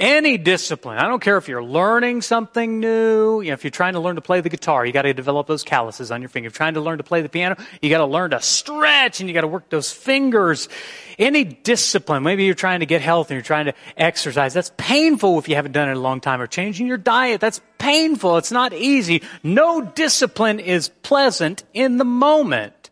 Any 0.00 0.38
discipline, 0.38 0.96
I 0.96 1.06
don't 1.06 1.20
care 1.20 1.36
if 1.36 1.46
you're 1.46 1.62
learning 1.62 2.22
something 2.22 2.80
new, 2.80 3.42
you 3.42 3.48
know, 3.48 3.52
if 3.52 3.64
you're 3.64 3.70
trying 3.70 3.92
to 3.92 4.00
learn 4.00 4.14
to 4.14 4.22
play 4.22 4.40
the 4.40 4.48
guitar, 4.48 4.86
you 4.86 4.94
got 4.94 5.02
to 5.02 5.12
develop 5.12 5.46
those 5.46 5.62
calluses 5.62 6.10
on 6.10 6.22
your 6.22 6.30
finger. 6.30 6.46
If 6.46 6.54
you're 6.54 6.56
trying 6.56 6.72
to 6.72 6.80
learn 6.80 6.96
to 6.96 7.04
play 7.04 7.20
the 7.20 7.28
piano, 7.28 7.56
you 7.82 7.90
got 7.90 7.98
to 7.98 8.06
learn 8.06 8.30
to 8.30 8.40
stretch 8.40 9.20
and 9.20 9.28
you 9.28 9.34
got 9.34 9.42
to 9.42 9.46
work 9.46 9.68
those 9.68 9.92
fingers. 9.92 10.70
Any 11.18 11.44
discipline, 11.44 12.22
maybe 12.22 12.44
you're 12.44 12.54
trying 12.54 12.80
to 12.80 12.86
get 12.86 13.02
healthy, 13.02 13.34
you're 13.34 13.42
trying 13.42 13.66
to 13.66 13.74
exercise, 13.94 14.54
that's 14.54 14.72
painful 14.78 15.38
if 15.38 15.50
you 15.50 15.56
haven't 15.56 15.72
done 15.72 15.88
it 15.88 15.92
in 15.92 15.98
a 15.98 16.00
long 16.00 16.22
time. 16.22 16.40
Or 16.40 16.46
changing 16.46 16.86
your 16.86 16.96
diet, 16.96 17.42
that's 17.42 17.60
painful. 17.76 18.38
It's 18.38 18.50
not 18.50 18.72
easy. 18.72 19.20
No 19.42 19.82
discipline 19.82 20.60
is 20.60 20.88
pleasant 21.02 21.62
in 21.74 21.98
the 21.98 22.06
moment. 22.06 22.88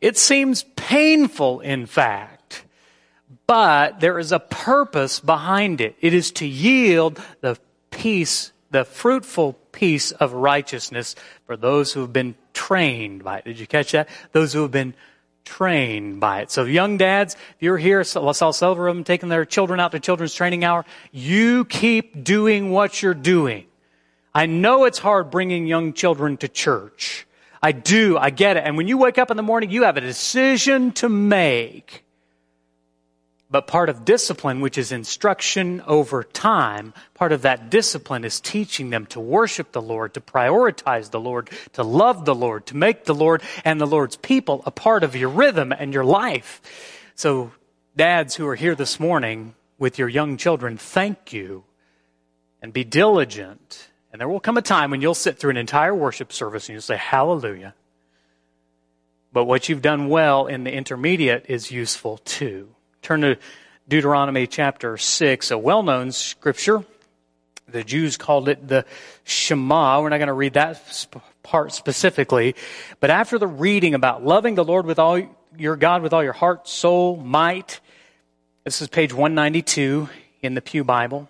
It 0.00 0.16
seems 0.16 0.62
painful, 0.76 1.60
in 1.60 1.84
fact 1.84 2.37
but 3.48 3.98
there 3.98 4.18
is 4.18 4.30
a 4.30 4.38
purpose 4.38 5.18
behind 5.18 5.80
it. 5.80 5.96
It 6.00 6.14
is 6.14 6.30
to 6.32 6.46
yield 6.46 7.20
the 7.40 7.58
peace, 7.90 8.52
the 8.70 8.84
fruitful 8.84 9.54
peace 9.72 10.12
of 10.12 10.34
righteousness 10.34 11.16
for 11.46 11.56
those 11.56 11.92
who 11.92 12.02
have 12.02 12.12
been 12.12 12.36
trained 12.52 13.24
by 13.24 13.38
it. 13.38 13.46
Did 13.46 13.58
you 13.58 13.66
catch 13.66 13.92
that? 13.92 14.08
Those 14.32 14.52
who 14.52 14.62
have 14.62 14.70
been 14.70 14.92
trained 15.46 16.20
by 16.20 16.42
it. 16.42 16.50
So 16.50 16.64
young 16.64 16.98
dads, 16.98 17.34
if 17.34 17.56
you're 17.60 17.78
here, 17.78 18.00
I 18.00 18.02
saw 18.02 18.50
several 18.50 18.90
of 18.90 18.96
them 18.96 19.04
taking 19.04 19.30
their 19.30 19.46
children 19.46 19.80
out 19.80 19.92
to 19.92 20.00
children's 20.00 20.34
training 20.34 20.62
hour. 20.62 20.84
You 21.10 21.64
keep 21.64 22.22
doing 22.22 22.70
what 22.70 23.02
you're 23.02 23.14
doing. 23.14 23.64
I 24.34 24.44
know 24.44 24.84
it's 24.84 24.98
hard 24.98 25.30
bringing 25.30 25.66
young 25.66 25.94
children 25.94 26.36
to 26.38 26.48
church. 26.48 27.26
I 27.62 27.72
do. 27.72 28.18
I 28.18 28.28
get 28.28 28.58
it. 28.58 28.64
And 28.66 28.76
when 28.76 28.88
you 28.88 28.98
wake 28.98 29.16
up 29.16 29.30
in 29.30 29.38
the 29.38 29.42
morning, 29.42 29.70
you 29.70 29.84
have 29.84 29.96
a 29.96 30.02
decision 30.02 30.92
to 30.92 31.08
make. 31.08 32.04
But 33.50 33.66
part 33.66 33.88
of 33.88 34.04
discipline, 34.04 34.60
which 34.60 34.76
is 34.76 34.92
instruction 34.92 35.82
over 35.86 36.22
time, 36.22 36.92
part 37.14 37.32
of 37.32 37.42
that 37.42 37.70
discipline 37.70 38.24
is 38.24 38.40
teaching 38.40 38.90
them 38.90 39.06
to 39.06 39.20
worship 39.20 39.72
the 39.72 39.80
Lord, 39.80 40.12
to 40.14 40.20
prioritize 40.20 41.10
the 41.10 41.20
Lord, 41.20 41.48
to 41.72 41.82
love 41.82 42.26
the 42.26 42.34
Lord, 42.34 42.66
to 42.66 42.76
make 42.76 43.04
the 43.04 43.14
Lord 43.14 43.42
and 43.64 43.80
the 43.80 43.86
Lord's 43.86 44.16
people 44.16 44.62
a 44.66 44.70
part 44.70 45.02
of 45.02 45.16
your 45.16 45.30
rhythm 45.30 45.72
and 45.72 45.94
your 45.94 46.04
life. 46.04 46.60
So, 47.14 47.52
dads 47.96 48.36
who 48.36 48.46
are 48.46 48.54
here 48.54 48.74
this 48.74 49.00
morning 49.00 49.54
with 49.78 49.98
your 49.98 50.10
young 50.10 50.36
children, 50.36 50.76
thank 50.76 51.32
you 51.32 51.64
and 52.60 52.70
be 52.70 52.84
diligent. 52.84 53.88
And 54.12 54.20
there 54.20 54.28
will 54.28 54.40
come 54.40 54.58
a 54.58 54.62
time 54.62 54.90
when 54.90 55.00
you'll 55.00 55.14
sit 55.14 55.38
through 55.38 55.50
an 55.50 55.56
entire 55.56 55.94
worship 55.94 56.34
service 56.34 56.68
and 56.68 56.74
you'll 56.74 56.82
say, 56.82 56.96
Hallelujah. 56.98 57.74
But 59.32 59.44
what 59.44 59.70
you've 59.70 59.82
done 59.82 60.08
well 60.08 60.46
in 60.46 60.64
the 60.64 60.72
intermediate 60.72 61.46
is 61.48 61.70
useful 61.70 62.18
too. 62.18 62.74
Turn 63.02 63.20
to 63.22 63.38
Deuteronomy 63.88 64.46
chapter 64.46 64.96
6, 64.96 65.50
a 65.50 65.58
well 65.58 65.82
known 65.82 66.12
scripture. 66.12 66.84
The 67.68 67.84
Jews 67.84 68.16
called 68.16 68.48
it 68.48 68.66
the 68.66 68.84
Shema. 69.24 70.00
We're 70.00 70.08
not 70.08 70.18
going 70.18 70.28
to 70.28 70.32
read 70.32 70.54
that 70.54 71.06
part 71.42 71.72
specifically. 71.72 72.54
But 73.00 73.10
after 73.10 73.38
the 73.38 73.46
reading 73.46 73.94
about 73.94 74.24
loving 74.24 74.54
the 74.54 74.64
Lord 74.64 74.86
with 74.86 74.98
all 74.98 75.20
your 75.56 75.76
God 75.76 76.02
with 76.02 76.12
all 76.12 76.22
your 76.22 76.32
heart, 76.32 76.68
soul, 76.68 77.16
might, 77.16 77.80
this 78.64 78.82
is 78.82 78.88
page 78.88 79.12
192 79.12 80.08
in 80.42 80.54
the 80.54 80.60
Pew 80.60 80.84
Bible. 80.84 81.28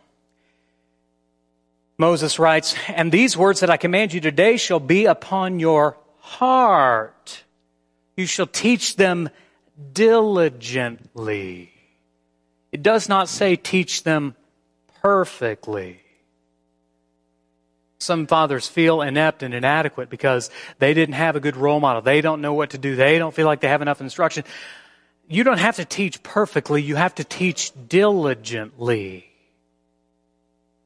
Moses 1.97 2.39
writes, 2.39 2.75
And 2.89 3.11
these 3.11 3.37
words 3.37 3.61
that 3.61 3.71
I 3.71 3.77
command 3.77 4.13
you 4.13 4.21
today 4.21 4.57
shall 4.57 4.81
be 4.81 5.07
upon 5.07 5.61
your 5.61 5.97
heart. 6.21 7.43
You 8.17 8.27
shall 8.27 8.47
teach 8.47 8.97
them 8.97 9.31
diligently. 9.93 11.73
It 12.73 12.83
does 12.83 13.09
not 13.09 13.29
say 13.29 13.57
teach 13.57 14.03
them 14.03 14.35
perfectly. 15.03 16.01
Some 17.99 18.27
fathers 18.27 18.69
feel 18.69 19.03
inept 19.03 19.43
and 19.43 19.53
inadequate 19.53 20.09
because 20.09 20.51
they 20.79 20.95
didn't 20.95 21.15
have 21.15 21.35
a 21.35 21.41
good 21.41 21.57
role 21.57 21.81
model. 21.81 22.01
They 22.01 22.21
don't 22.21 22.41
know 22.41 22.55
what 22.55 22.71
to 22.71 22.79
do. 22.79 22.95
They 22.95 23.19
don't 23.19 23.35
feel 23.35 23.47
like 23.47 23.61
they 23.61 23.69
have 23.69 23.83
enough 23.83 24.01
instruction. 24.01 24.45
You 25.29 25.45
don't 25.45 25.59
have 25.59 25.77
to 25.77 25.85
teach 25.85 26.23
perfectly. 26.23 26.81
You 26.81 26.97
have 26.97 27.17
to 27.17 27.25
teach 27.25 27.73
diligently, 27.89 29.29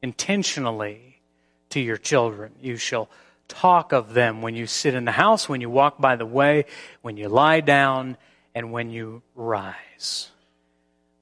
intentionally 0.01 1.21
to 1.69 1.79
your 1.79 1.97
children. 1.97 2.51
You 2.61 2.77
shall 2.77 3.09
talk 3.47 3.93
of 3.93 4.13
them 4.13 4.41
when 4.41 4.55
you 4.55 4.65
sit 4.65 4.95
in 4.95 5.05
the 5.05 5.11
house, 5.11 5.47
when 5.47 5.61
you 5.61 5.69
walk 5.69 5.99
by 5.99 6.15
the 6.15 6.25
way, 6.25 6.65
when 7.01 7.17
you 7.17 7.29
lie 7.29 7.59
down, 7.59 8.17
and 8.55 8.71
when 8.71 8.89
you 8.89 9.21
rise. 9.35 10.29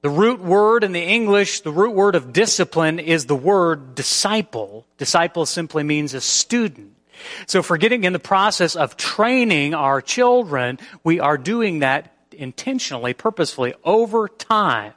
The 0.02 0.10
root 0.10 0.40
word 0.40 0.82
in 0.82 0.92
the 0.92 1.02
English, 1.02 1.60
the 1.60 1.70
root 1.70 1.94
word 1.94 2.16
of 2.16 2.32
discipline 2.32 2.98
is 2.98 3.26
the 3.26 3.36
word 3.36 3.94
disciple. 3.94 4.84
Disciple 4.98 5.46
simply 5.46 5.84
means 5.84 6.12
a 6.12 6.20
student. 6.20 6.96
So 7.46 7.62
for 7.62 7.76
getting 7.76 8.02
in 8.02 8.12
the 8.12 8.18
process 8.18 8.74
of 8.74 8.96
training 8.96 9.74
our 9.74 10.00
children, 10.00 10.80
we 11.04 11.20
are 11.20 11.38
doing 11.38 11.80
that 11.80 12.12
intentionally, 12.32 13.14
purposefully, 13.14 13.74
over 13.84 14.26
time. 14.26 14.94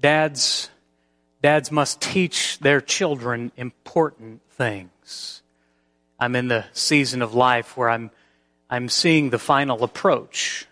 Dads, 0.00 0.70
dads 1.42 1.72
must 1.72 2.00
teach 2.00 2.60
their 2.60 2.80
children 2.80 3.50
important 3.56 4.42
things. 4.50 5.42
I'm 6.20 6.36
in 6.36 6.48
the 6.48 6.66
season 6.72 7.20
of 7.20 7.34
life 7.34 7.76
where 7.76 7.90
I'm, 7.90 8.10
I'm 8.70 8.88
seeing 8.88 9.30
the 9.30 9.38
final 9.38 9.82
approach 9.82 10.68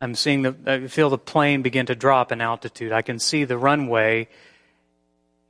I'm 0.00 0.14
seeing 0.14 0.42
the, 0.42 0.54
I 0.66 0.86
feel 0.88 1.10
the 1.10 1.18
plane 1.18 1.62
begin 1.62 1.86
to 1.86 1.94
drop 1.94 2.30
in 2.32 2.40
altitude. 2.40 2.92
I 2.92 3.02
can 3.02 3.18
see 3.18 3.44
the 3.44 3.56
runway 3.56 4.28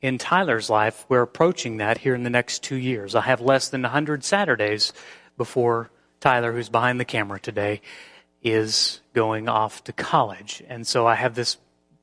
in 0.01 0.19
Tyler's 0.19 0.71
life. 0.71 1.05
We're 1.09 1.23
approaching 1.23 1.79
that 1.79 1.99
here 1.99 2.15
in 2.15 2.23
the 2.23 2.31
next 2.31 2.63
two 2.63 2.77
years. 2.77 3.15
I 3.15 3.23
have 3.23 3.41
less 3.41 3.69
than 3.69 3.83
100 3.83 4.25
Saturdays 4.25 4.93
before 5.37 5.91
Tyler, 6.21 6.53
who's 6.53 6.69
behind 6.69 7.01
the 7.01 7.05
camera 7.05 7.41
today, 7.41 7.81
is 8.43 9.01
going 9.15 9.49
off 9.49 9.83
to 9.85 9.93
college. 9.93 10.63
And 10.69 10.87
so 10.87 11.07
I 11.07 11.17
have 11.17 11.35
this 11.35 11.57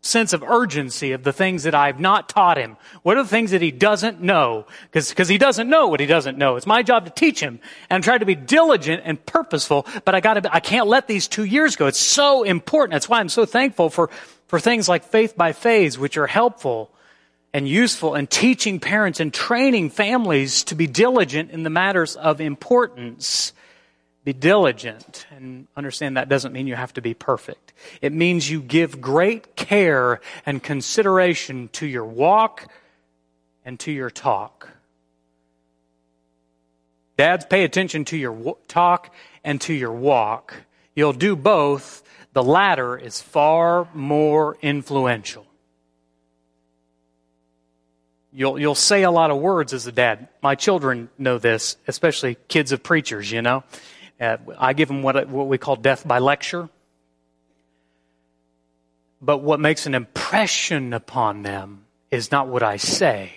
sense 0.04 0.34
of 0.34 0.44
urgency 0.44 1.14
of 1.14 1.24
the 1.24 1.34
things 1.34 1.64
that 1.64 1.74
I've 1.74 2.00
not 2.00 2.28
taught 2.30 2.58
him. 2.58 2.78
What 3.02 3.18
are 3.18 3.24
the 3.24 3.30
things 3.30 3.52
that 3.52 3.62
he 3.62 3.72
doesn't 3.72 4.22
know? 4.22 4.68
Because 4.92 5.30
he 5.30 5.38
doesn't 5.38 5.70
know 5.70 5.88
what 5.88 6.02
he 6.02 6.06
doesn't 6.06 6.38
know. 6.38 6.58
It's 6.58 6.68
my 6.68 6.84
job 6.84 7.06
to 7.06 7.12
teach 7.12 7.40
him 7.40 7.60
and 7.90 8.04
try 8.04 8.18
to 8.18 8.26
be 8.26 8.36
diligent 8.36 9.04
and 9.06 9.26
purposeful, 9.26 9.88
but 10.04 10.14
I 10.14 10.20
gotta, 10.20 10.54
I 10.54 10.60
can't 10.60 10.88
let 10.88 11.08
these 11.08 11.28
two 11.28 11.46
years 11.46 11.78
go. 11.78 11.88
It's 11.88 12.00
so 12.00 12.44
important. 12.44 12.92
That's 12.92 13.08
why 13.08 13.22
I'm 13.22 13.30
so 13.30 13.46
thankful 13.46 13.90
for, 13.90 14.10
for 14.48 14.60
things 14.60 14.90
like 14.90 15.06
Faith 15.06 15.38
by 15.38 15.54
Phase, 15.54 15.98
which 15.98 16.18
are 16.18 16.28
helpful 16.28 16.92
and 17.54 17.68
useful 17.68 18.16
in 18.16 18.28
teaching 18.28 18.82
parents 18.82 19.22
and 19.22 19.34
training 19.34 19.90
families 19.90 20.66
to 20.66 20.76
be 20.76 20.86
diligent 20.86 21.52
in 21.52 21.64
the 21.64 21.70
matters 21.70 22.16
of 22.18 22.42
importance 22.42 23.54
be 24.26 24.34
diligent 24.34 25.26
and 25.32 25.68
understand 25.76 26.18
that 26.18 26.30
doesn't 26.30 26.54
mean 26.54 26.68
you 26.68 26.76
have 26.76 26.94
to 26.94 27.02
be 27.02 27.14
perfect. 27.14 27.63
It 28.02 28.14
means 28.14 28.50
you 28.50 28.62
give 28.62 29.02
great 29.02 29.56
care 29.56 30.22
and 30.46 30.62
consideration 30.62 31.70
to 31.74 31.86
your 31.86 32.06
walk 32.06 32.72
and 33.66 33.80
to 33.82 33.92
your 33.92 34.10
talk. 34.10 34.70
Dads, 37.18 37.46
pay 37.46 37.64
attention 37.64 38.06
to 38.06 38.18
your 38.18 38.58
talk 38.68 39.14
and 39.44 39.62
to 39.62 39.74
your 39.74 39.92
walk. 39.92 40.56
You'll 40.96 41.14
do 41.14 41.36
both. 41.36 42.04
The 42.34 42.44
latter 42.44 42.98
is 42.98 43.22
far 43.22 43.88
more 43.94 44.58
influential. 44.62 45.46
You'll, 48.32 48.60
you'll 48.60 48.74
say 48.74 49.04
a 49.04 49.12
lot 49.12 49.30
of 49.30 49.38
words 49.38 49.74
as 49.74 49.86
a 49.86 49.92
dad. 49.92 50.28
My 50.42 50.56
children 50.56 51.10
know 51.20 51.38
this, 51.38 51.78
especially 51.88 52.36
kids 52.48 52.72
of 52.72 52.82
preachers, 52.82 53.32
you 53.32 53.44
know. 53.44 53.64
Uh, 54.20 54.38
I 54.58 54.74
give 54.74 54.88
them 54.88 55.04
what, 55.04 55.28
what 55.28 55.48
we 55.48 55.60
call 55.60 55.76
death 55.76 56.08
by 56.08 56.18
lecture. 56.18 56.68
But 59.24 59.38
what 59.38 59.62
makes 59.62 59.86
an 59.86 59.96
impression 59.96 60.92
upon 60.92 61.44
them 61.44 61.86
is 62.12 62.30
not 62.30 62.50
what 62.50 62.62
I 62.62 62.76
say, 62.76 63.32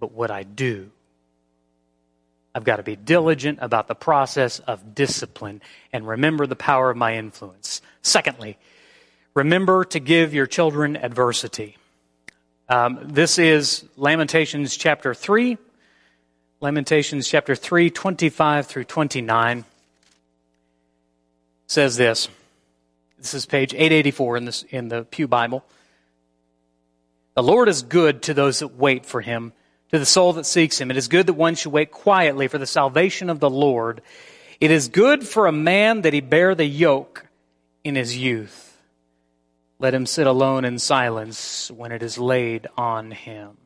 but 0.00 0.10
what 0.10 0.32
I 0.32 0.42
do. 0.42 0.90
I've 2.52 2.64
got 2.64 2.76
to 2.76 2.82
be 2.82 2.96
diligent 2.96 3.60
about 3.62 3.86
the 3.86 3.94
process 3.94 4.58
of 4.58 4.96
discipline 4.96 5.62
and 5.92 6.08
remember 6.08 6.48
the 6.48 6.56
power 6.56 6.90
of 6.90 6.96
my 6.96 7.14
influence. 7.14 7.80
Secondly, 8.02 8.58
remember 9.34 9.84
to 9.84 10.00
give 10.00 10.34
your 10.34 10.46
children 10.46 10.96
adversity. 10.96 11.76
Um, 12.68 12.98
this 13.04 13.38
is 13.38 13.84
Lamentations 13.96 14.76
chapter 14.76 15.14
3, 15.14 15.58
Lamentations 16.60 17.28
chapter 17.28 17.54
3, 17.54 17.90
25 17.90 18.66
through 18.66 18.84
29 18.84 19.64
says 21.68 21.96
this. 21.96 22.28
This 23.18 23.34
is 23.34 23.46
page 23.46 23.74
884 23.74 24.36
in, 24.36 24.44
this, 24.44 24.62
in 24.70 24.88
the 24.88 25.02
Pew 25.02 25.26
Bible. 25.26 25.64
The 27.34 27.42
Lord 27.42 27.68
is 27.68 27.82
good 27.82 28.22
to 28.22 28.34
those 28.34 28.60
that 28.60 28.76
wait 28.76 29.04
for 29.04 29.20
him, 29.20 29.52
to 29.90 29.98
the 29.98 30.06
soul 30.06 30.32
that 30.34 30.46
seeks 30.46 30.80
him. 30.80 30.90
It 30.90 30.96
is 30.96 31.08
good 31.08 31.26
that 31.26 31.34
one 31.34 31.56
should 31.56 31.72
wait 31.72 31.90
quietly 31.90 32.46
for 32.46 32.58
the 32.58 32.66
salvation 32.66 33.28
of 33.28 33.40
the 33.40 33.50
Lord. 33.50 34.02
It 34.60 34.70
is 34.70 34.88
good 34.88 35.26
for 35.26 35.46
a 35.46 35.52
man 35.52 36.02
that 36.02 36.12
he 36.12 36.20
bear 36.20 36.54
the 36.54 36.64
yoke 36.64 37.26
in 37.82 37.96
his 37.96 38.16
youth. 38.16 38.76
Let 39.80 39.94
him 39.94 40.06
sit 40.06 40.26
alone 40.26 40.64
in 40.64 40.78
silence 40.78 41.70
when 41.70 41.92
it 41.92 42.02
is 42.02 42.18
laid 42.18 42.68
on 42.76 43.10
him. 43.10 43.56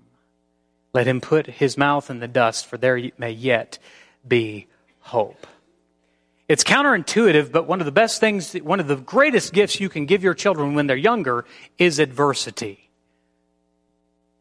Let 0.95 1.07
him 1.07 1.21
put 1.21 1.47
his 1.47 1.79
mouth 1.79 2.11
in 2.11 2.21
the 2.21 2.29
dust, 2.29 2.67
for 2.67 2.77
there 2.77 3.01
may 3.17 3.31
yet 3.31 3.79
be 4.27 4.67
hope. 5.01 5.47
It's 6.53 6.65
counterintuitive, 6.65 7.51
but 7.51 7.67
one 7.67 7.81
of 7.81 7.87
the 7.87 7.93
best 7.93 8.21
things, 8.21 8.53
one 8.53 8.79
of 8.79 8.87
the 8.87 8.97
greatest 8.97 9.55
gifts 9.55 9.81
you 9.81 9.89
can 9.89 10.05
give 10.05 10.23
your 10.23 10.35
children 10.35 10.75
when 10.75 10.87
they're 10.87 10.99
younger 10.99 11.47
is 11.79 11.99
adversity. 11.99 12.91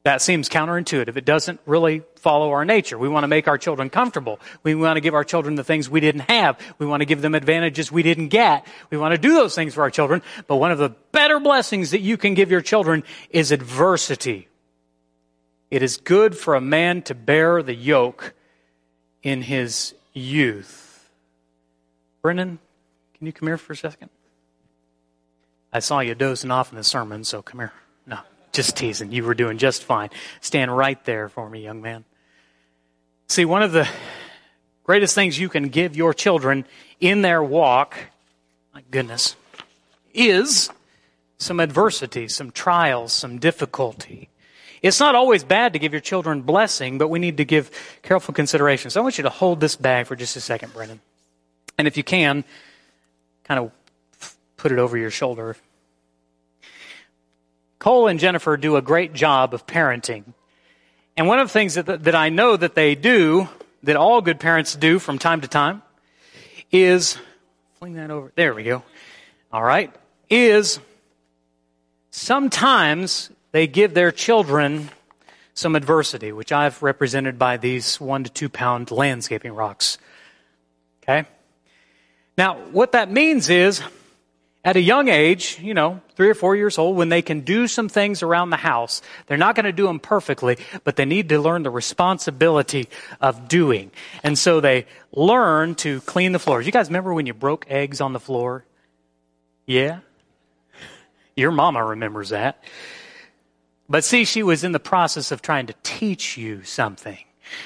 That 0.03 0.21
seems 0.21 0.49
counterintuitive. 0.49 1.15
It 1.15 1.23
doesn't 1.23 1.61
really 1.65 2.03
follow 2.17 2.51
our 2.51 2.65
nature. 2.65 2.97
We 2.97 3.07
want 3.07 3.23
to 3.23 3.29
make 3.29 3.47
our 3.47 3.57
children 3.57 3.89
comfortable. 3.89 4.41
We 4.61 4.75
want 4.75 4.97
to 4.97 4.99
give 4.99 5.13
our 5.13 5.23
children 5.23 5.55
the 5.55 5.63
things 5.63 5.89
we 5.89 6.01
didn't 6.01 6.29
have. 6.29 6.59
We 6.79 6.85
want 6.85 6.99
to 6.99 7.05
give 7.05 7.21
them 7.21 7.33
advantages 7.33 7.93
we 7.93 8.03
didn't 8.03 8.27
get. 8.27 8.67
We 8.89 8.97
want 8.97 9.13
to 9.13 9.17
do 9.17 9.33
those 9.33 9.55
things 9.55 9.73
for 9.73 9.83
our 9.83 9.89
children. 9.89 10.21
But 10.47 10.57
one 10.57 10.71
of 10.71 10.79
the 10.79 10.89
better 11.13 11.39
blessings 11.39 11.91
that 11.91 12.01
you 12.01 12.17
can 12.17 12.33
give 12.33 12.51
your 12.51 12.59
children 12.59 13.05
is 13.29 13.53
adversity. 13.53 14.49
It 15.69 15.81
is 15.81 15.95
good 15.95 16.37
for 16.37 16.55
a 16.55 16.61
man 16.61 17.03
to 17.03 17.15
bear 17.15 17.63
the 17.63 17.73
yoke 17.73 18.33
in 19.23 19.43
his 19.43 19.95
youth. 20.11 20.80
Brennan, 22.21 22.59
can 23.17 23.27
you 23.27 23.33
come 23.33 23.47
here 23.47 23.57
for 23.57 23.73
a 23.73 23.75
second? 23.75 24.09
I 25.73 25.79
saw 25.79 25.99
you 25.99 26.15
dozing 26.15 26.51
off 26.51 26.71
in 26.71 26.77
the 26.77 26.83
sermon, 26.83 27.23
so 27.23 27.41
come 27.41 27.59
here. 27.59 27.73
No, 28.05 28.19
just 28.51 28.75
teasing. 28.75 29.11
You 29.11 29.23
were 29.23 29.33
doing 29.33 29.57
just 29.57 29.83
fine. 29.83 30.09
Stand 30.41 30.75
right 30.75 31.03
there 31.05 31.29
for 31.29 31.49
me, 31.49 31.63
young 31.63 31.81
man. 31.81 32.03
See, 33.27 33.45
one 33.45 33.63
of 33.63 33.71
the 33.71 33.87
greatest 34.83 35.15
things 35.15 35.39
you 35.39 35.49
can 35.49 35.69
give 35.69 35.95
your 35.95 36.13
children 36.13 36.65
in 36.99 37.21
their 37.21 37.41
walk, 37.41 37.97
my 38.73 38.83
goodness, 38.91 39.35
is 40.13 40.69
some 41.37 41.59
adversity, 41.59 42.27
some 42.27 42.51
trials, 42.51 43.13
some 43.13 43.39
difficulty. 43.39 44.29
It's 44.81 44.99
not 44.99 45.15
always 45.15 45.43
bad 45.43 45.73
to 45.73 45.79
give 45.79 45.93
your 45.93 46.01
children 46.01 46.41
blessing, 46.41 46.97
but 46.97 47.07
we 47.07 47.19
need 47.19 47.37
to 47.37 47.45
give 47.45 47.71
careful 48.03 48.33
consideration. 48.33 48.91
So 48.91 48.99
I 48.99 49.03
want 49.03 49.17
you 49.17 49.23
to 49.23 49.29
hold 49.29 49.59
this 49.59 49.75
bag 49.75 50.07
for 50.07 50.15
just 50.15 50.35
a 50.35 50.41
second, 50.41 50.73
Brennan. 50.73 50.99
And 51.77 51.87
if 51.87 51.97
you 51.97 52.03
can, 52.03 52.43
kind 53.43 53.59
of 53.59 53.71
put 54.57 54.71
it 54.71 54.79
over 54.79 54.97
your 54.97 55.11
shoulder. 55.11 55.55
Cole 57.79 58.07
and 58.07 58.19
Jennifer 58.19 58.57
do 58.57 58.75
a 58.75 58.81
great 58.81 59.13
job 59.13 59.53
of 59.53 59.65
parenting. 59.65 60.23
And 61.17 61.27
one 61.27 61.39
of 61.39 61.47
the 61.47 61.53
things 61.53 61.73
that, 61.75 62.03
that 62.03 62.15
I 62.15 62.29
know 62.29 62.55
that 62.55 62.75
they 62.75 62.95
do, 62.95 63.49
that 63.83 63.95
all 63.95 64.21
good 64.21 64.39
parents 64.39 64.75
do 64.75 64.99
from 64.99 65.17
time 65.17 65.41
to 65.41 65.47
time, 65.47 65.81
is 66.71 67.17
fling 67.79 67.95
that 67.95 68.11
over. 68.11 68.31
There 68.35 68.53
we 68.53 68.63
go. 68.63 68.83
All 69.51 69.63
right. 69.63 69.93
Is 70.29 70.79
sometimes 72.11 73.31
they 73.51 73.67
give 73.67 73.93
their 73.93 74.11
children 74.11 74.89
some 75.53 75.75
adversity, 75.75 76.31
which 76.31 76.51
I've 76.51 76.81
represented 76.81 77.37
by 77.37 77.57
these 77.57 77.99
one 77.99 78.23
to 78.23 78.29
two 78.29 78.47
pound 78.47 78.91
landscaping 78.91 79.53
rocks. 79.53 79.97
Okay? 81.03 81.27
Now, 82.37 82.55
what 82.71 82.93
that 82.93 83.11
means 83.11 83.49
is, 83.49 83.81
at 84.63 84.75
a 84.75 84.81
young 84.81 85.07
age, 85.07 85.57
you 85.59 85.73
know, 85.73 86.01
three 86.15 86.29
or 86.29 86.35
four 86.35 86.55
years 86.55 86.77
old, 86.77 86.95
when 86.95 87.09
they 87.09 87.23
can 87.23 87.41
do 87.41 87.67
some 87.67 87.89
things 87.89 88.21
around 88.21 88.51
the 88.51 88.57
house, 88.57 89.01
they're 89.25 89.37
not 89.37 89.55
going 89.55 89.65
to 89.65 89.71
do 89.71 89.87
them 89.87 89.99
perfectly, 89.99 90.57
but 90.83 90.95
they 90.95 91.05
need 91.05 91.29
to 91.29 91.41
learn 91.41 91.63
the 91.63 91.71
responsibility 91.71 92.87
of 93.19 93.47
doing. 93.47 93.91
And 94.23 94.37
so 94.37 94.61
they 94.61 94.85
learn 95.11 95.75
to 95.75 95.99
clean 96.01 96.31
the 96.31 96.39
floors. 96.39 96.67
You 96.67 96.71
guys 96.71 96.89
remember 96.89 97.13
when 97.13 97.25
you 97.25 97.33
broke 97.33 97.65
eggs 97.69 98.01
on 98.01 98.13
the 98.13 98.19
floor? 98.19 98.63
Yeah? 99.65 100.01
Your 101.35 101.51
mama 101.51 101.83
remembers 101.83 102.29
that. 102.29 102.63
But 103.89 104.03
see, 104.03 104.25
she 104.25 104.43
was 104.43 104.63
in 104.63 104.73
the 104.73 104.79
process 104.79 105.31
of 105.31 105.41
trying 105.41 105.67
to 105.67 105.75
teach 105.81 106.37
you 106.37 106.63
something. 106.63 107.17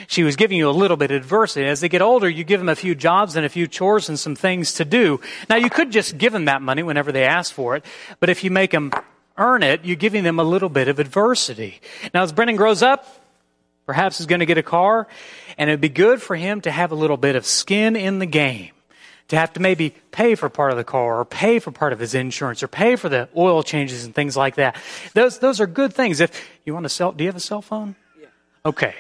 She 0.08 0.24
was 0.24 0.36
giving 0.36 0.58
you 0.58 0.70
a 0.70 0.72
little 0.72 0.98
bit 0.98 1.12
of 1.12 1.18
adversity. 1.18 1.66
As 1.66 1.82
they 1.82 1.90
get 1.90 2.02
older, 2.02 2.30
you 2.30 2.44
give 2.44 2.60
them 2.60 2.70
a 2.70 2.76
few 2.76 2.96
jobs 2.96 3.36
and 3.36 3.46
a 3.46 3.50
few 3.50 3.68
chores 3.68 4.10
and 4.10 4.20
some 4.20 4.36
things 4.36 4.74
to 4.76 4.86
do. 4.86 5.20
Now, 5.50 5.56
you 5.58 5.70
could 5.70 5.92
just 5.92 6.18
give 6.18 6.34
them 6.34 6.46
that 6.46 6.62
money 6.62 6.84
whenever 6.84 7.12
they 7.12 7.24
ask 7.24 7.54
for 7.54 7.76
it, 7.76 7.86
but 8.20 8.30
if 8.30 8.44
you 8.44 8.52
make 8.52 8.72
them 8.72 8.92
earn 9.38 9.64
it, 9.64 9.84
you're 9.84 9.96
giving 9.96 10.24
them 10.24 10.40
a 10.40 10.44
little 10.44 10.70
bit 10.70 10.88
of 10.88 11.00
adversity. 11.00 11.82
Now, 12.14 12.24
as 12.24 12.32
Brennan 12.32 12.56
grows 12.56 12.82
up, 12.82 13.06
perhaps 13.86 14.18
he's 14.18 14.28
going 14.28 14.40
to 14.40 14.46
get 14.46 14.58
a 14.58 14.64
car, 14.64 15.08
and 15.58 15.70
it'd 15.70 15.82
be 15.82 15.90
good 15.90 16.22
for 16.22 16.36
him 16.36 16.62
to 16.62 16.72
have 16.72 16.92
a 16.92 16.96
little 16.96 17.18
bit 17.18 17.36
of 17.36 17.46
skin 17.46 17.96
in 17.96 18.20
the 18.20 18.26
game 18.26 18.72
to 19.30 19.36
have 19.36 19.54
to 19.54 19.60
maybe 19.60 19.92
pay 20.12 20.36
for 20.36 20.50
part 20.50 20.72
of 20.72 20.78
the 20.78 20.84
car 20.84 21.20
or 21.20 21.26
pay 21.26 21.60
for 21.60 21.72
part 21.72 21.94
of 21.94 22.00
his 22.00 22.14
insurance 22.14 22.62
or 22.62 22.68
pay 22.68 22.96
for 22.96 23.10
the 23.10 23.28
oil 23.36 23.64
changes 23.64 24.06
and 24.06 24.14
things 24.14 24.38
like 24.38 24.56
that. 24.56 24.76
Those, 25.14 25.40
those 25.40 25.60
are 25.60 25.68
good 25.68 25.94
things. 25.94 26.20
If 26.20 26.48
you 26.64 26.74
want 26.74 26.84
to 26.84 26.90
sell, 26.90 27.12
do 27.12 27.24
you 27.24 27.30
have 27.30 27.36
a 27.36 27.40
cell 27.40 27.62
phone? 27.62 27.96
Yeah. 28.20 28.28
Okay. 28.66 28.94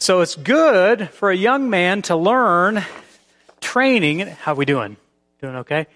So 0.00 0.20
it's 0.20 0.36
good 0.36 1.10
for 1.10 1.30
a 1.30 1.36
young 1.36 1.70
man 1.70 2.02
to 2.02 2.14
learn 2.14 2.84
training. 3.60 4.20
How 4.20 4.52
are 4.52 4.54
we 4.54 4.64
doing? 4.64 4.96
Doing 5.40 5.56
okay? 5.56 5.88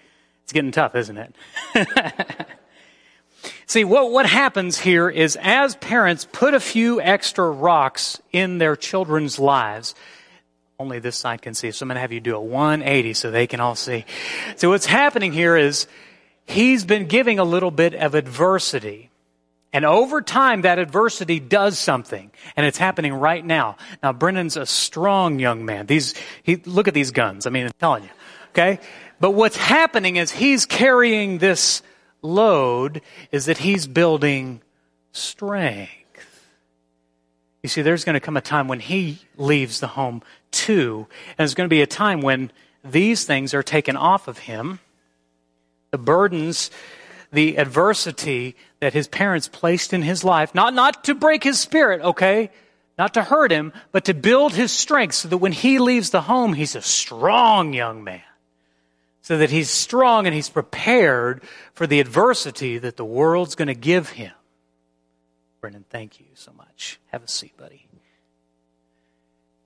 It's 0.43 0.51
getting 0.51 0.71
tough, 0.71 0.93
isn't 0.95 1.17
it? 1.17 1.35
See, 3.65 3.85
what, 3.85 4.11
what 4.11 4.25
happens 4.25 4.77
here 4.77 5.09
is 5.09 5.37
as 5.41 5.75
parents 5.77 6.27
put 6.29 6.53
a 6.53 6.59
few 6.59 6.99
extra 7.01 7.49
rocks 7.49 8.21
in 8.33 8.57
their 8.57 8.75
children's 8.75 9.39
lives, 9.39 9.95
only 10.77 10.99
this 10.99 11.15
side 11.15 11.41
can 11.41 11.53
see. 11.53 11.71
So 11.71 11.83
I'm 11.83 11.87
going 11.87 11.95
to 11.95 12.01
have 12.01 12.11
you 12.11 12.19
do 12.19 12.35
a 12.35 12.41
180 12.41 13.13
so 13.13 13.31
they 13.31 13.47
can 13.47 13.61
all 13.61 13.75
see. 13.75 14.05
So 14.57 14.69
what's 14.69 14.85
happening 14.85 15.31
here 15.31 15.55
is 15.55 15.87
he's 16.45 16.83
been 16.83 17.07
giving 17.07 17.39
a 17.39 17.45
little 17.45 17.71
bit 17.71 17.93
of 17.95 18.15
adversity. 18.15 19.09
And 19.73 19.85
over 19.85 20.21
time, 20.21 20.61
that 20.61 20.77
adversity 20.77 21.39
does 21.39 21.79
something. 21.79 22.31
And 22.55 22.65
it's 22.65 22.77
happening 22.77 23.13
right 23.13 23.43
now. 23.43 23.77
Now, 24.03 24.13
Brennan's 24.13 24.55
a 24.55 24.67
strong 24.67 25.39
young 25.39 25.65
man. 25.65 25.87
These, 25.87 26.13
he, 26.43 26.57
look 26.57 26.87
at 26.87 26.93
these 26.93 27.09
guns. 27.09 27.47
I 27.47 27.49
mean, 27.49 27.65
I'm 27.65 27.71
telling 27.79 28.03
you. 28.03 28.09
Okay? 28.51 28.79
But 29.19 29.31
what's 29.31 29.57
happening 29.57 30.17
is 30.17 30.31
he's 30.31 30.67
carrying 30.67 31.39
this 31.39 31.81
load 32.21 33.01
is 33.31 33.45
that 33.45 33.57
he's 33.57 33.87
building 33.87 34.61
strength. 35.11 35.89
You 37.63 37.69
see, 37.69 37.81
there's 37.81 38.03
going 38.03 38.15
to 38.15 38.19
come 38.19 38.37
a 38.37 38.41
time 38.41 38.67
when 38.67 38.79
he 38.79 39.19
leaves 39.37 39.79
the 39.79 39.87
home 39.87 40.21
too, 40.51 41.07
and 41.29 41.37
there's 41.37 41.53
going 41.55 41.67
to 41.67 41.73
be 41.73 41.81
a 41.81 41.87
time 41.87 42.21
when 42.21 42.51
these 42.83 43.23
things 43.23 43.53
are 43.53 43.63
taken 43.63 43.95
off 43.95 44.27
of 44.27 44.39
him. 44.39 44.79
The 45.91 45.97
burdens, 45.97 46.69
the 47.33 47.57
adversity 47.57 48.55
that 48.79 48.93
his 48.93 49.07
parents 49.07 49.47
placed 49.47 49.91
in 49.91 50.03
his 50.03 50.23
life, 50.23 50.53
not, 50.53 50.73
not 50.73 51.03
to 51.05 51.15
break 51.15 51.43
his 51.43 51.59
spirit, 51.59 52.01
okay? 52.01 52.51
Not 52.97 53.15
to 53.15 53.23
hurt 53.23 53.51
him, 53.51 53.73
but 53.91 54.05
to 54.05 54.13
build 54.13 54.53
his 54.53 54.71
strength 54.71 55.15
so 55.15 55.27
that 55.27 55.39
when 55.39 55.51
he 55.51 55.79
leaves 55.79 56.11
the 56.11 56.21
home, 56.21 56.53
he's 56.53 56.75
a 56.75 56.81
strong 56.81 57.73
young 57.73 58.03
man. 58.03 58.21
So 59.21 59.37
that 59.39 59.49
he's 59.49 59.69
strong 59.69 60.27
and 60.27 60.35
he's 60.35 60.49
prepared 60.49 61.41
for 61.73 61.87
the 61.87 61.99
adversity 61.99 62.77
that 62.77 62.97
the 62.97 63.05
world's 63.05 63.55
going 63.55 63.69
to 63.69 63.73
give 63.73 64.09
him. 64.09 64.33
Brennan, 65.59 65.85
thank 65.89 66.19
you 66.19 66.25
so 66.33 66.51
much. 66.51 66.99
Have 67.07 67.23
a 67.23 67.27
seat, 67.27 67.57
buddy. 67.57 67.87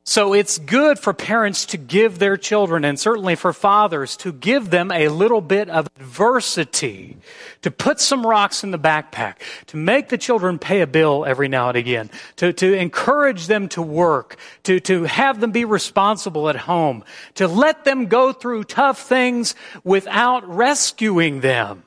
So 0.10 0.32
it's 0.32 0.58
good 0.58 0.98
for 0.98 1.12
parents 1.12 1.65
to 1.65 1.78
give 1.78 2.17
their 2.17 2.38
children, 2.38 2.86
and 2.86 2.98
certainly 2.98 3.36
for 3.36 3.52
fathers, 3.52 4.15
to 4.17 4.32
give 4.32 4.70
them 4.70 4.89
a 4.89 5.10
little 5.10 5.41
bit 5.41 5.67
of 5.70 5.86
adversity, 6.00 7.17
to 7.62 7.72
put 7.72 8.00
some 8.00 8.26
rocks 8.26 8.63
in 8.63 8.72
the 8.72 8.80
backpack, 8.80 9.36
to 9.65 9.76
make 9.76 10.08
the 10.08 10.17
children 10.17 10.60
pay 10.60 10.80
a 10.80 10.88
bill 10.88 11.26
every 11.26 11.50
now 11.50 11.67
and 11.67 11.78
again, 11.78 12.10
to, 12.38 12.54
to 12.54 12.74
encourage 12.74 13.48
them 13.48 13.67
to 13.67 13.82
work, 13.82 14.38
to, 14.63 14.80
to 14.80 15.04
have 15.04 15.41
them 15.41 15.52
be 15.52 15.65
responsible 15.65 16.48
at 16.48 16.56
home, 16.56 17.04
to 17.36 17.46
let 17.46 17.84
them 17.84 18.06
go 18.06 18.32
through 18.32 18.63
tough 18.63 19.02
things 19.02 19.56
without 19.84 20.48
rescuing 20.48 21.41
them. 21.41 21.84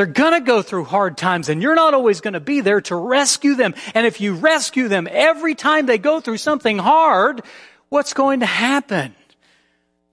They're 0.00 0.06
going 0.06 0.32
to 0.32 0.40
go 0.40 0.62
through 0.62 0.84
hard 0.84 1.18
times 1.18 1.50
and 1.50 1.60
you're 1.60 1.74
not 1.74 1.92
always 1.92 2.22
going 2.22 2.32
to 2.32 2.40
be 2.40 2.62
there 2.62 2.80
to 2.80 2.96
rescue 2.96 3.54
them. 3.54 3.74
And 3.92 4.06
if 4.06 4.18
you 4.18 4.32
rescue 4.32 4.88
them 4.88 5.06
every 5.10 5.54
time 5.54 5.84
they 5.84 5.98
go 5.98 6.20
through 6.20 6.38
something 6.38 6.78
hard, 6.78 7.42
what's 7.90 8.14
going 8.14 8.40
to 8.40 8.46
happen? 8.46 9.14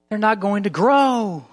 They're 0.10 0.18
not 0.18 0.42
going 0.42 0.64
to 0.64 0.70
grow. 0.70 1.46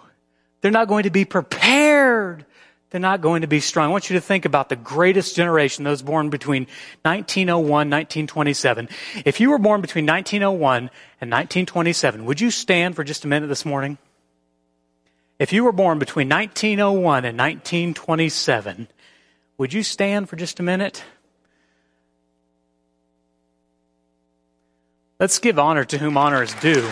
They're 0.63 0.73
not 0.73 0.89
going 0.89 1.05
to 1.05 1.11
be 1.11 1.25
prepared. 1.25 2.45
They're 2.91 3.01
not 3.01 3.21
going 3.21 3.43
to 3.43 3.47
be 3.47 3.61
strong. 3.61 3.91
I 3.91 3.93
want 3.93 4.11
you 4.11 4.15
to 4.15 4.21
think 4.21 4.47
about 4.47 4.69
the 4.69 4.75
greatest 4.75 5.37
generation, 5.37 5.85
those 5.85 6.03
born 6.03 6.31
between 6.31 6.65
1901 7.03 7.69
1927. 7.69 8.89
If 9.25 9.39
you 9.39 9.51
were 9.51 9.61
born 9.61 9.81
between 9.81 10.07
1901 10.07 10.91
and 11.21 11.31
1927, 11.31 12.25
would 12.25 12.41
you 12.41 12.51
stand 12.51 12.97
for 12.97 13.05
just 13.05 13.25
a 13.25 13.29
minute 13.29 13.47
this 13.47 13.65
morning? 13.65 13.97
If 15.37 15.53
you 15.53 15.65
were 15.65 15.73
born 15.73 15.99
between 15.99 16.29
1901 16.29 17.25
and 17.25 17.37
1927, 17.37 18.87
would 19.59 19.73
you 19.73 19.83
stand 19.83 20.29
for 20.29 20.37
just 20.37 20.61
a 20.61 20.63
minute? 20.63 21.03
Let's 25.19 25.41
give 25.41 25.59
honor 25.59 25.85
to 25.87 25.99
whom 25.99 26.17
honor 26.17 26.43
is 26.43 26.55
due. 26.55 26.89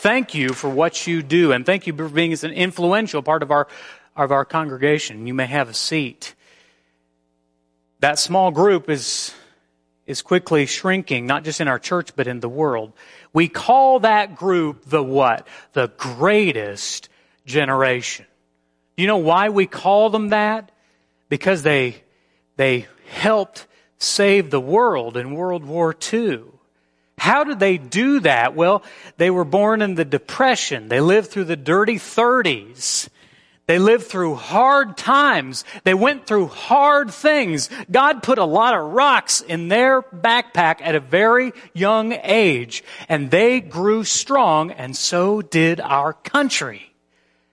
Thank 0.00 0.34
you 0.34 0.54
for 0.54 0.70
what 0.70 1.06
you 1.06 1.22
do, 1.22 1.52
and 1.52 1.64
thank 1.64 1.86
you 1.86 1.92
for 1.92 2.08
being 2.08 2.32
an 2.32 2.50
influential 2.50 3.22
part 3.22 3.44
of 3.44 3.52
our, 3.52 3.68
of 4.16 4.32
our 4.32 4.44
congregation. 4.44 5.26
You 5.26 5.34
may 5.34 5.46
have 5.46 5.68
a 5.68 5.74
seat 5.74 6.34
that 8.00 8.18
small 8.18 8.50
group 8.50 8.88
is, 8.88 9.34
is 10.06 10.22
quickly 10.22 10.66
shrinking, 10.66 11.26
not 11.26 11.44
just 11.44 11.60
in 11.60 11.68
our 11.68 11.78
church, 11.78 12.14
but 12.14 12.26
in 12.26 12.40
the 12.40 12.48
world. 12.48 12.92
We 13.32 13.48
call 13.48 14.00
that 14.00 14.36
group 14.36 14.84
the 14.84 15.02
what? 15.02 15.46
The 15.72 15.88
greatest 15.96 17.08
generation. 17.46 18.26
You 18.96 19.06
know 19.06 19.18
why 19.18 19.48
we 19.48 19.66
call 19.66 20.10
them 20.10 20.30
that? 20.30 20.70
Because 21.28 21.62
they, 21.62 22.02
they 22.56 22.86
helped 23.08 23.66
save 23.98 24.50
the 24.50 24.60
world 24.60 25.16
in 25.16 25.34
World 25.34 25.64
War 25.64 25.94
II. 26.12 26.42
How 27.18 27.44
did 27.44 27.58
they 27.58 27.78
do 27.78 28.20
that? 28.20 28.54
Well, 28.54 28.84
they 29.16 29.30
were 29.30 29.44
born 29.44 29.82
in 29.82 29.96
the 29.96 30.04
Depression. 30.04 30.88
They 30.88 31.00
lived 31.00 31.30
through 31.30 31.44
the 31.44 31.56
dirty 31.56 31.96
30s. 31.96 33.08
They 33.68 33.78
lived 33.78 34.06
through 34.06 34.36
hard 34.36 34.96
times. 34.96 35.62
They 35.84 35.92
went 35.92 36.26
through 36.26 36.46
hard 36.46 37.10
things. 37.10 37.68
God 37.90 38.22
put 38.22 38.38
a 38.38 38.44
lot 38.46 38.74
of 38.74 38.92
rocks 38.92 39.42
in 39.42 39.68
their 39.68 40.00
backpack 40.00 40.80
at 40.80 40.94
a 40.94 41.00
very 41.00 41.52
young 41.74 42.18
age, 42.24 42.82
and 43.10 43.30
they 43.30 43.60
grew 43.60 44.04
strong, 44.04 44.70
and 44.70 44.96
so 44.96 45.42
did 45.42 45.80
our 45.80 46.14
country 46.14 46.94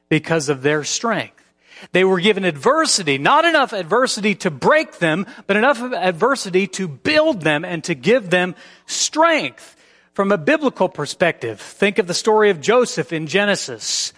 because 0.08 0.48
of 0.48 0.62
their 0.62 0.86
strength. 0.86 1.44
They 1.92 2.06
were 2.06 2.22
given 2.22 2.46
adversity, 2.46 3.18
not 3.18 3.44
enough 3.44 3.74
adversity 3.74 4.36
to 4.36 4.50
break 4.50 5.00
them, 5.00 5.26
but 5.48 5.58
enough 5.58 5.82
adversity 5.82 6.66
to 6.68 6.88
build 6.88 7.42
them 7.42 7.66
and 7.66 7.84
to 7.84 7.94
give 7.94 8.30
them 8.30 8.56
strength. 8.86 9.76
From 10.14 10.32
a 10.32 10.38
biblical 10.38 10.88
perspective, 10.88 11.60
think 11.60 12.00
of 12.00 12.08
the 12.08 12.14
story 12.14 12.52
of 12.52 12.62
Joseph 12.62 13.12
in 13.12 13.28
Genesis. 13.28 14.14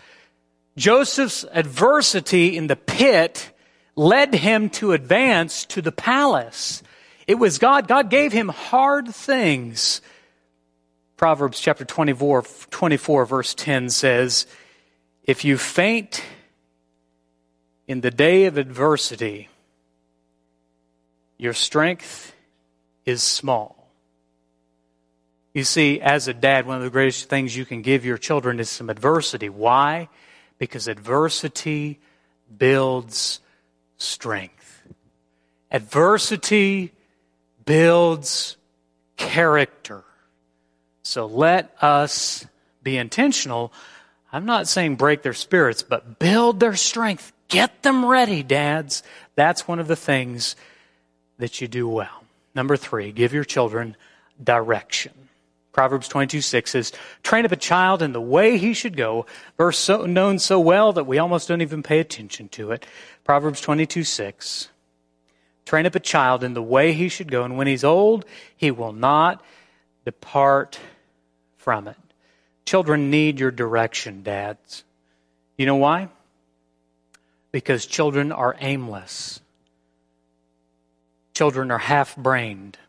Joseph's 0.78 1.44
adversity 1.52 2.56
in 2.56 2.68
the 2.68 2.76
pit 2.76 3.52
led 3.96 4.36
him 4.36 4.70
to 4.70 4.94
advance 4.94 5.66
to 5.66 5.82
the 5.82 5.92
palace. 5.92 6.84
It 7.26 7.36
was 7.36 7.58
God. 7.58 7.88
God 7.88 8.10
gave 8.10 8.32
him 8.32 8.48
hard 8.48 9.08
things. 9.08 10.02
Proverbs 11.18 11.60
chapter 11.60 11.84
24, 11.84 12.44
24 12.70 13.26
verse 13.26 13.56
10 13.56 13.90
says, 13.90 14.46
If 15.24 15.44
you 15.44 15.58
faint 15.58 16.24
in 17.88 18.02
the 18.02 18.12
day 18.12 18.46
of 18.46 18.58
adversity, 18.58 19.50
your 21.40 21.54
strength 21.54 22.36
is 23.04 23.24
small. 23.24 23.90
You 25.56 25.64
see, 25.64 26.00
as 26.02 26.28
a 26.28 26.36
dad, 26.36 26.68
one 26.68 26.78
of 26.78 26.84
the 26.84 26.92
greatest 26.92 27.30
things 27.30 27.58
you 27.58 27.66
can 27.66 27.82
give 27.82 28.06
your 28.06 28.20
children 28.20 28.60
is 28.60 28.70
some 28.70 28.92
adversity. 28.92 29.50
Why? 29.50 30.08
Because 30.58 30.88
adversity 30.88 32.00
builds 32.56 33.40
strength. 33.98 34.88
Adversity 35.72 36.94
builds 37.66 38.58
character. 39.18 40.04
So 41.04 41.26
let 41.26 41.76
us 41.82 42.46
be 42.84 42.98
intentional. 42.98 43.72
I'm 44.32 44.46
not 44.46 44.68
saying 44.68 44.96
break 44.96 45.22
their 45.22 45.34
spirits, 45.34 45.84
but 45.84 46.20
build 46.20 46.60
their 46.60 46.76
strength. 46.76 47.32
Get 47.48 47.84
them 47.84 48.06
ready, 48.06 48.44
dads. 48.44 49.04
That's 49.36 49.68
one 49.68 49.80
of 49.80 49.88
the 49.88 49.96
things 49.96 50.56
that 51.38 51.62
you 51.62 51.68
do 51.68 51.88
well. 51.88 52.24
Number 52.56 52.76
three, 52.76 53.12
give 53.12 53.34
your 53.34 53.44
children 53.44 53.96
direction. 54.44 55.14
Proverbs 55.78 56.08
22 56.08 56.42
6 56.42 56.72
says, 56.72 56.92
Train 57.22 57.46
up 57.46 57.52
a 57.52 57.56
child 57.56 58.02
in 58.02 58.12
the 58.12 58.20
way 58.20 58.58
he 58.58 58.74
should 58.74 58.98
go. 58.98 59.28
Verse 59.58 59.78
so, 59.78 60.08
known 60.08 60.40
so 60.40 60.60
well 60.60 60.92
that 60.92 61.06
we 61.06 61.20
almost 61.20 61.48
don't 61.48 61.62
even 61.62 61.84
pay 61.84 62.00
attention 62.00 62.50
to 62.50 62.72
it. 62.72 62.84
Proverbs 63.24 63.62
22 63.62 64.04
6. 64.04 64.70
Train 65.68 65.86
up 65.86 65.94
a 65.94 66.00
child 66.00 66.44
in 66.44 66.56
the 66.56 66.64
way 66.64 66.94
he 66.94 67.10
should 67.10 67.30
go, 67.30 67.44
and 67.44 67.58
when 67.58 67.68
he's 67.68 67.84
old, 67.84 68.26
he 68.56 68.72
will 68.72 68.92
not 68.92 69.46
depart 70.04 70.80
from 71.58 71.88
it. 71.88 71.98
Children 72.66 73.12
need 73.12 73.40
your 73.40 73.52
direction, 73.52 74.24
dads. 74.24 74.84
You 75.60 75.68
know 75.68 75.76
why? 75.76 76.10
Because 77.52 77.86
children 77.86 78.32
are 78.32 78.56
aimless. 78.62 79.42
Children 81.36 81.70
are 81.70 81.78
half 81.78 82.16
brained. 82.16 82.80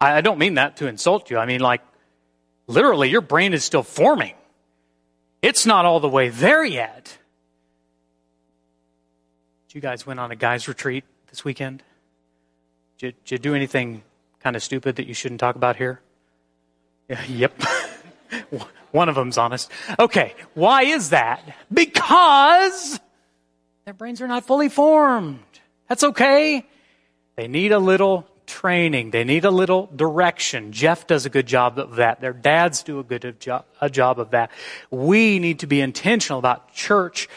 I 0.00 0.22
don't 0.22 0.38
mean 0.38 0.54
that 0.54 0.78
to 0.78 0.86
insult 0.86 1.28
you. 1.28 1.36
I 1.36 1.44
mean, 1.44 1.60
like, 1.60 1.82
literally, 2.68 3.10
your 3.10 3.20
brain 3.20 3.52
is 3.52 3.64
still 3.64 3.82
forming. 3.82 4.34
It's 5.42 5.66
not 5.66 5.84
all 5.84 5.98
the 5.98 6.08
way 6.08 6.28
there 6.28 6.64
yet. 6.64 7.18
You 9.70 9.80
guys 9.82 10.04
went 10.04 10.18
on 10.18 10.32
a 10.32 10.34
guys' 10.34 10.66
retreat 10.66 11.04
this 11.28 11.44
weekend? 11.44 11.84
Did, 12.98 13.14
did 13.24 13.30
you 13.30 13.38
do 13.38 13.54
anything 13.54 14.02
kind 14.40 14.56
of 14.56 14.62
stupid 14.62 14.96
that 14.96 15.06
you 15.06 15.14
shouldn't 15.14 15.38
talk 15.38 15.54
about 15.54 15.76
here? 15.76 16.00
Yeah, 17.08 17.22
yep. 17.26 17.62
One 18.90 19.08
of 19.08 19.14
them's 19.14 19.38
honest. 19.38 19.70
Okay, 19.98 20.34
why 20.54 20.82
is 20.82 21.10
that? 21.10 21.42
Because 21.72 22.98
their 23.84 23.94
brains 23.94 24.20
are 24.20 24.26
not 24.26 24.46
fully 24.46 24.68
formed. 24.68 25.38
That's 25.88 26.02
okay. 26.02 26.66
They 27.36 27.46
need 27.46 27.70
a 27.70 27.78
little 27.78 28.26
training. 28.48 29.12
They 29.12 29.22
need 29.22 29.44
a 29.44 29.50
little 29.50 29.88
direction. 29.94 30.72
Jeff 30.72 31.06
does 31.06 31.26
a 31.26 31.30
good 31.30 31.46
job 31.46 31.78
of 31.78 31.96
that. 31.96 32.20
Their 32.20 32.32
dads 32.32 32.82
do 32.82 32.98
a 32.98 33.04
good 33.04 33.38
job, 33.38 33.64
a 33.80 33.88
job 33.88 34.18
of 34.18 34.30
that. 34.30 34.50
We 34.90 35.38
need 35.38 35.60
to 35.60 35.68
be 35.68 35.80
intentional 35.80 36.40
about 36.40 36.72
church, 36.72 37.28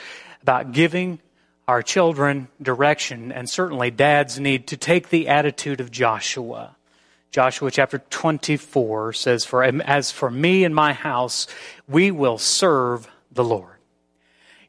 about 0.41 0.71
giving 0.71 1.19
our 1.67 1.83
children 1.83 2.47
direction, 2.61 3.31
and 3.31 3.49
certainly 3.49 3.91
dads 3.91 4.39
need 4.39 4.67
to 4.67 4.77
take 4.77 5.09
the 5.09 5.27
attitude 5.27 5.79
of 5.79 5.91
Joshua. 5.91 6.75
Joshua 7.31 7.71
chapter 7.71 7.99
24 8.09 9.13
says, 9.13 9.45
for, 9.45 9.63
As 9.63 10.11
for 10.11 10.29
me 10.29 10.65
and 10.65 10.75
my 10.75 10.91
house, 10.91 11.47
we 11.87 12.11
will 12.11 12.37
serve 12.37 13.09
the 13.31 13.43
Lord. 13.43 13.70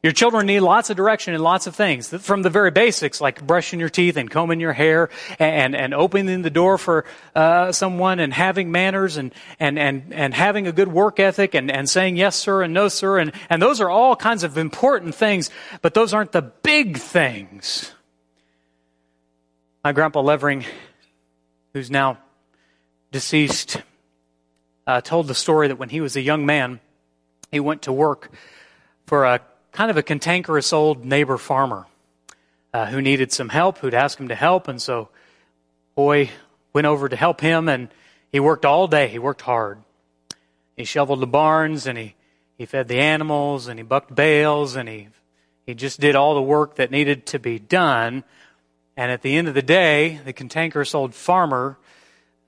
Your 0.03 0.11
children 0.11 0.47
need 0.47 0.59
lots 0.59 0.89
of 0.89 0.97
direction 0.97 1.33
in 1.33 1.41
lots 1.41 1.65
of 1.65 1.77
things, 1.77 2.09
from 2.09 2.41
the 2.41 2.49
very 2.49 2.71
basics, 2.71 3.21
like 3.21 3.47
brushing 3.47 3.79
your 3.79 3.87
teeth 3.87 4.17
and 4.17 4.29
combing 4.29 4.59
your 4.59 4.73
hair 4.73 5.09
and, 5.39 5.73
and 5.73 5.93
opening 5.93 6.41
the 6.41 6.49
door 6.49 6.77
for 6.77 7.05
uh, 7.33 7.71
someone 7.71 8.19
and 8.19 8.33
having 8.33 8.69
manners 8.69 9.15
and, 9.15 9.33
and, 9.61 9.79
and, 9.79 10.13
and 10.13 10.33
having 10.33 10.67
a 10.67 10.73
good 10.73 10.89
work 10.89 11.21
ethic 11.21 11.55
and, 11.55 11.71
and 11.71 11.89
saying 11.89 12.17
yes, 12.17 12.35
sir, 12.35 12.63
and 12.63 12.73
no, 12.73 12.89
sir. 12.89 13.17
And, 13.17 13.31
and 13.49 13.61
those 13.61 13.79
are 13.79 13.89
all 13.89 14.17
kinds 14.17 14.43
of 14.43 14.57
important 14.57 15.15
things, 15.15 15.49
but 15.81 15.93
those 15.93 16.13
aren't 16.13 16.33
the 16.33 16.41
big 16.41 16.97
things. 16.97 17.93
My 19.85 19.93
grandpa 19.93 20.19
Levering, 20.19 20.65
who's 21.71 21.89
now 21.89 22.17
deceased, 23.13 23.81
uh, 24.85 24.99
told 24.99 25.29
the 25.29 25.35
story 25.35 25.69
that 25.69 25.77
when 25.77 25.87
he 25.87 26.01
was 26.01 26.17
a 26.17 26.21
young 26.21 26.45
man, 26.45 26.81
he 27.53 27.61
went 27.61 27.83
to 27.83 27.93
work 27.93 28.29
for 29.05 29.23
a 29.23 29.39
kind 29.73 29.89
of 29.89 29.97
a 29.97 30.03
cantankerous 30.03 30.71
old 30.71 31.03
neighbor 31.03 31.37
farmer 31.37 31.87
uh, 32.73 32.85
who 32.85 33.01
needed 33.01 33.31
some 33.31 33.49
help, 33.49 33.79
who'd 33.79 33.93
ask 33.93 34.19
him 34.19 34.27
to 34.27 34.35
help. 34.35 34.67
And 34.67 34.81
so 34.81 35.09
boy 35.95 36.29
went 36.71 36.87
over 36.87 37.09
to 37.09 37.15
help 37.15 37.41
him, 37.41 37.67
and 37.67 37.89
he 38.31 38.39
worked 38.39 38.65
all 38.65 38.87
day. 38.87 39.07
He 39.07 39.19
worked 39.19 39.41
hard. 39.41 39.79
He 40.77 40.85
shoveled 40.85 41.19
the 41.19 41.27
barns, 41.27 41.87
and 41.87 41.97
he, 41.97 42.15
he 42.57 42.65
fed 42.65 42.87
the 42.87 42.99
animals, 42.99 43.67
and 43.67 43.79
he 43.79 43.83
bucked 43.83 44.13
bales, 44.13 44.75
and 44.75 44.87
he, 44.87 45.09
he 45.65 45.73
just 45.73 45.99
did 45.99 46.15
all 46.15 46.35
the 46.35 46.41
work 46.41 46.75
that 46.75 46.91
needed 46.91 47.25
to 47.27 47.39
be 47.39 47.59
done. 47.59 48.23
And 48.95 49.11
at 49.11 49.23
the 49.23 49.35
end 49.35 49.47
of 49.47 49.55
the 49.55 49.63
day, 49.63 50.19
the 50.23 50.33
cantankerous 50.33 50.93
old 50.93 51.15
farmer 51.15 51.77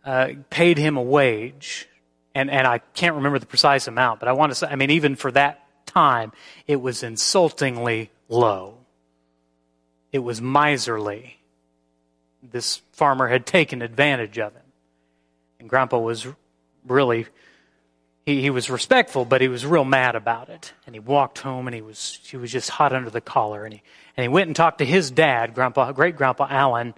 uh, 0.03 0.29
paid 0.51 0.77
him 0.77 0.95
a 0.95 1.01
wage. 1.01 1.87
And, 2.35 2.51
and 2.51 2.67
I 2.67 2.79
can't 2.79 3.15
remember 3.15 3.39
the 3.39 3.45
precise 3.45 3.87
amount, 3.87 4.19
but 4.19 4.29
I 4.29 4.33
want 4.33 4.51
to 4.51 4.55
say, 4.55 4.67
I 4.67 4.75
mean, 4.75 4.91
even 4.91 5.15
for 5.15 5.31
that 5.31 5.64
time, 5.95 6.31
it 6.67 6.81
was 6.81 7.03
insultingly 7.03 8.11
low. 8.27 8.77
It 10.11 10.19
was 10.19 10.41
miserly. 10.41 11.37
This 12.43 12.81
farmer 12.91 13.27
had 13.27 13.45
taken 13.45 13.81
advantage 13.81 14.37
of 14.37 14.53
him. 14.53 14.61
And 15.59 15.69
Grandpa 15.69 15.97
was 15.97 16.27
really, 16.85 17.25
he, 18.25 18.41
he 18.41 18.49
was 18.49 18.69
respectful, 18.69 19.25
but 19.25 19.41
he 19.41 19.47
was 19.47 19.65
real 19.65 19.85
mad 19.85 20.15
about 20.15 20.49
it. 20.49 20.73
And 20.85 20.95
he 20.95 20.99
walked 20.99 21.39
home 21.39 21.67
and 21.67 21.73
he 21.73 21.81
was, 21.81 22.19
he 22.23 22.37
was 22.37 22.51
just 22.51 22.69
hot 22.69 22.93
under 22.93 23.09
the 23.09 23.21
collar. 23.21 23.65
And 23.65 23.73
he, 23.73 23.81
and 24.15 24.23
he 24.23 24.27
went 24.27 24.47
and 24.47 24.55
talked 24.55 24.79
to 24.79 24.85
his 24.85 25.11
dad, 25.11 25.55
Grandpa, 25.55 25.91
great 25.91 26.15
Grandpa 26.15 26.47
Allen, 26.49 26.93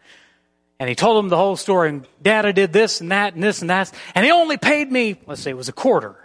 and 0.80 0.90
he 0.90 0.96
told 0.96 1.24
him 1.24 1.30
the 1.30 1.38
whole 1.38 1.56
story. 1.56 1.90
And 1.90 2.08
Dad, 2.22 2.46
I 2.46 2.52
did 2.52 2.72
this 2.72 3.02
and 3.02 3.12
that 3.12 3.34
and 3.34 3.42
this 3.42 3.62
and 3.62 3.70
that. 3.70 3.92
And 4.14 4.26
he 4.26 4.32
only 4.32 4.58
paid 4.58 4.92
me, 4.92 5.20
let's 5.26 5.42
say 5.42 5.50
it 5.50 5.58
was 5.58 5.70
a 5.70 5.74
quarter. 5.74 6.16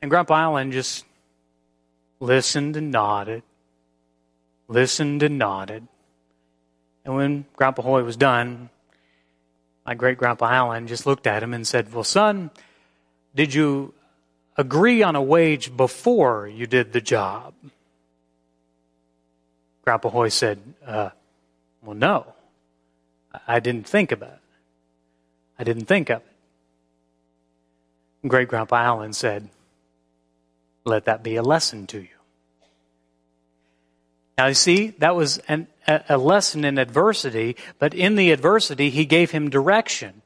And 0.00 0.10
Grandpa 0.10 0.36
Allen 0.36 0.72
just 0.72 1.04
listened 2.20 2.76
and 2.76 2.90
nodded, 2.90 3.42
listened 4.68 5.22
and 5.22 5.38
nodded. 5.38 5.86
And 7.04 7.14
when 7.14 7.44
Grandpa 7.56 7.82
Hoy 7.82 8.02
was 8.02 8.16
done, 8.16 8.70
my 9.84 9.94
great 9.94 10.18
Grandpa 10.18 10.50
Allen 10.50 10.86
just 10.86 11.06
looked 11.06 11.26
at 11.26 11.42
him 11.42 11.52
and 11.52 11.66
said, 11.66 11.92
Well, 11.92 12.04
son, 12.04 12.50
did 13.34 13.52
you 13.52 13.92
agree 14.56 15.02
on 15.02 15.16
a 15.16 15.22
wage 15.22 15.76
before 15.76 16.48
you 16.48 16.66
did 16.66 16.92
the 16.92 17.00
job? 17.00 17.54
Grandpa 19.82 20.08
Hoy 20.08 20.28
said, 20.28 20.60
uh, 20.86 21.10
Well, 21.82 21.96
no. 21.96 22.26
I 23.46 23.60
didn't 23.60 23.88
think 23.88 24.12
about 24.12 24.32
it. 24.32 24.38
I 25.58 25.64
didn't 25.64 25.86
think 25.86 26.08
of 26.08 26.22
it. 26.22 28.28
Great 28.28 28.48
Grandpa 28.48 28.76
Allen 28.76 29.12
said, 29.12 29.50
let 30.84 31.06
that 31.06 31.22
be 31.22 31.36
a 31.36 31.42
lesson 31.42 31.86
to 31.88 32.00
you. 32.00 32.08
Now, 34.36 34.46
you 34.46 34.54
see, 34.54 34.88
that 34.98 35.14
was 35.14 35.38
an, 35.48 35.68
a 35.86 36.18
lesson 36.18 36.64
in 36.64 36.78
adversity, 36.78 37.56
but 37.78 37.94
in 37.94 38.16
the 38.16 38.32
adversity, 38.32 38.90
he 38.90 39.04
gave 39.04 39.30
him 39.30 39.48
direction. 39.48 40.22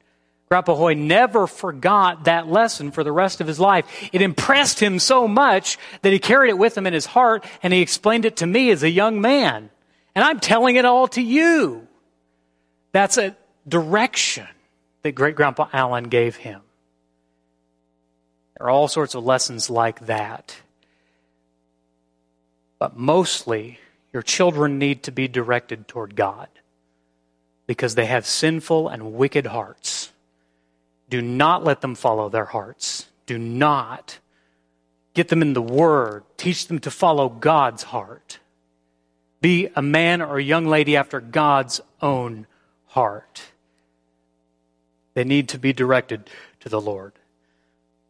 Grandpa 0.49 0.73
Hoy 0.73 0.95
never 0.95 1.45
forgot 1.45 2.23
that 2.23 2.47
lesson 2.47 2.89
for 2.89 3.03
the 3.03 3.11
rest 3.11 3.39
of 3.39 3.45
his 3.45 3.59
life. 3.59 3.85
It 4.11 4.23
impressed 4.23 4.79
him 4.79 4.97
so 4.97 5.27
much 5.27 5.77
that 6.01 6.11
he 6.11 6.17
carried 6.17 6.49
it 6.49 6.57
with 6.57 6.75
him 6.75 6.87
in 6.87 6.93
his 6.93 7.05
heart 7.05 7.45
and 7.61 7.71
he 7.71 7.81
explained 7.81 8.25
it 8.25 8.37
to 8.37 8.47
me 8.47 8.71
as 8.71 8.81
a 8.81 8.89
young 8.89 9.21
man. 9.21 9.69
And 10.15 10.25
I'm 10.25 10.39
telling 10.39 10.75
it 10.75 10.85
all 10.85 11.07
to 11.09 11.21
you. 11.21 11.87
That's 12.93 13.19
a 13.19 13.37
direction 13.67 14.47
that 15.03 15.11
great 15.11 15.35
grandpa 15.35 15.67
Allen 15.71 16.05
gave 16.05 16.35
him. 16.35 16.61
There 18.59 18.67
are 18.67 18.71
all 18.71 18.89
sorts 18.89 19.15
of 19.15 19.23
lessons 19.23 19.69
like 19.69 20.05
that. 20.07 20.57
But 22.77 22.97
mostly, 22.97 23.79
your 24.11 24.21
children 24.21 24.77
need 24.77 25.03
to 25.03 25.11
be 25.11 25.29
directed 25.29 25.87
toward 25.87 26.15
God 26.15 26.49
because 27.67 27.95
they 27.95 28.05
have 28.05 28.25
sinful 28.25 28.89
and 28.89 29.13
wicked 29.13 29.45
hearts. 29.45 30.11
Do 31.09 31.21
not 31.21 31.63
let 31.63 31.79
them 31.79 31.95
follow 31.95 32.27
their 32.27 32.45
hearts. 32.45 33.07
Do 33.25 33.37
not 33.37 34.19
get 35.13 35.29
them 35.29 35.41
in 35.41 35.53
the 35.53 35.61
Word. 35.61 36.23
Teach 36.35 36.67
them 36.67 36.79
to 36.79 36.91
follow 36.91 37.29
God's 37.29 37.83
heart. 37.83 38.39
Be 39.39 39.69
a 39.73 39.81
man 39.81 40.21
or 40.21 40.37
a 40.37 40.43
young 40.43 40.65
lady 40.65 40.97
after 40.97 41.21
God's 41.21 41.79
own 42.01 42.45
heart. 42.87 43.43
They 45.13 45.23
need 45.23 45.47
to 45.49 45.57
be 45.57 45.71
directed 45.71 46.29
to 46.59 46.69
the 46.69 46.81
Lord. 46.81 47.18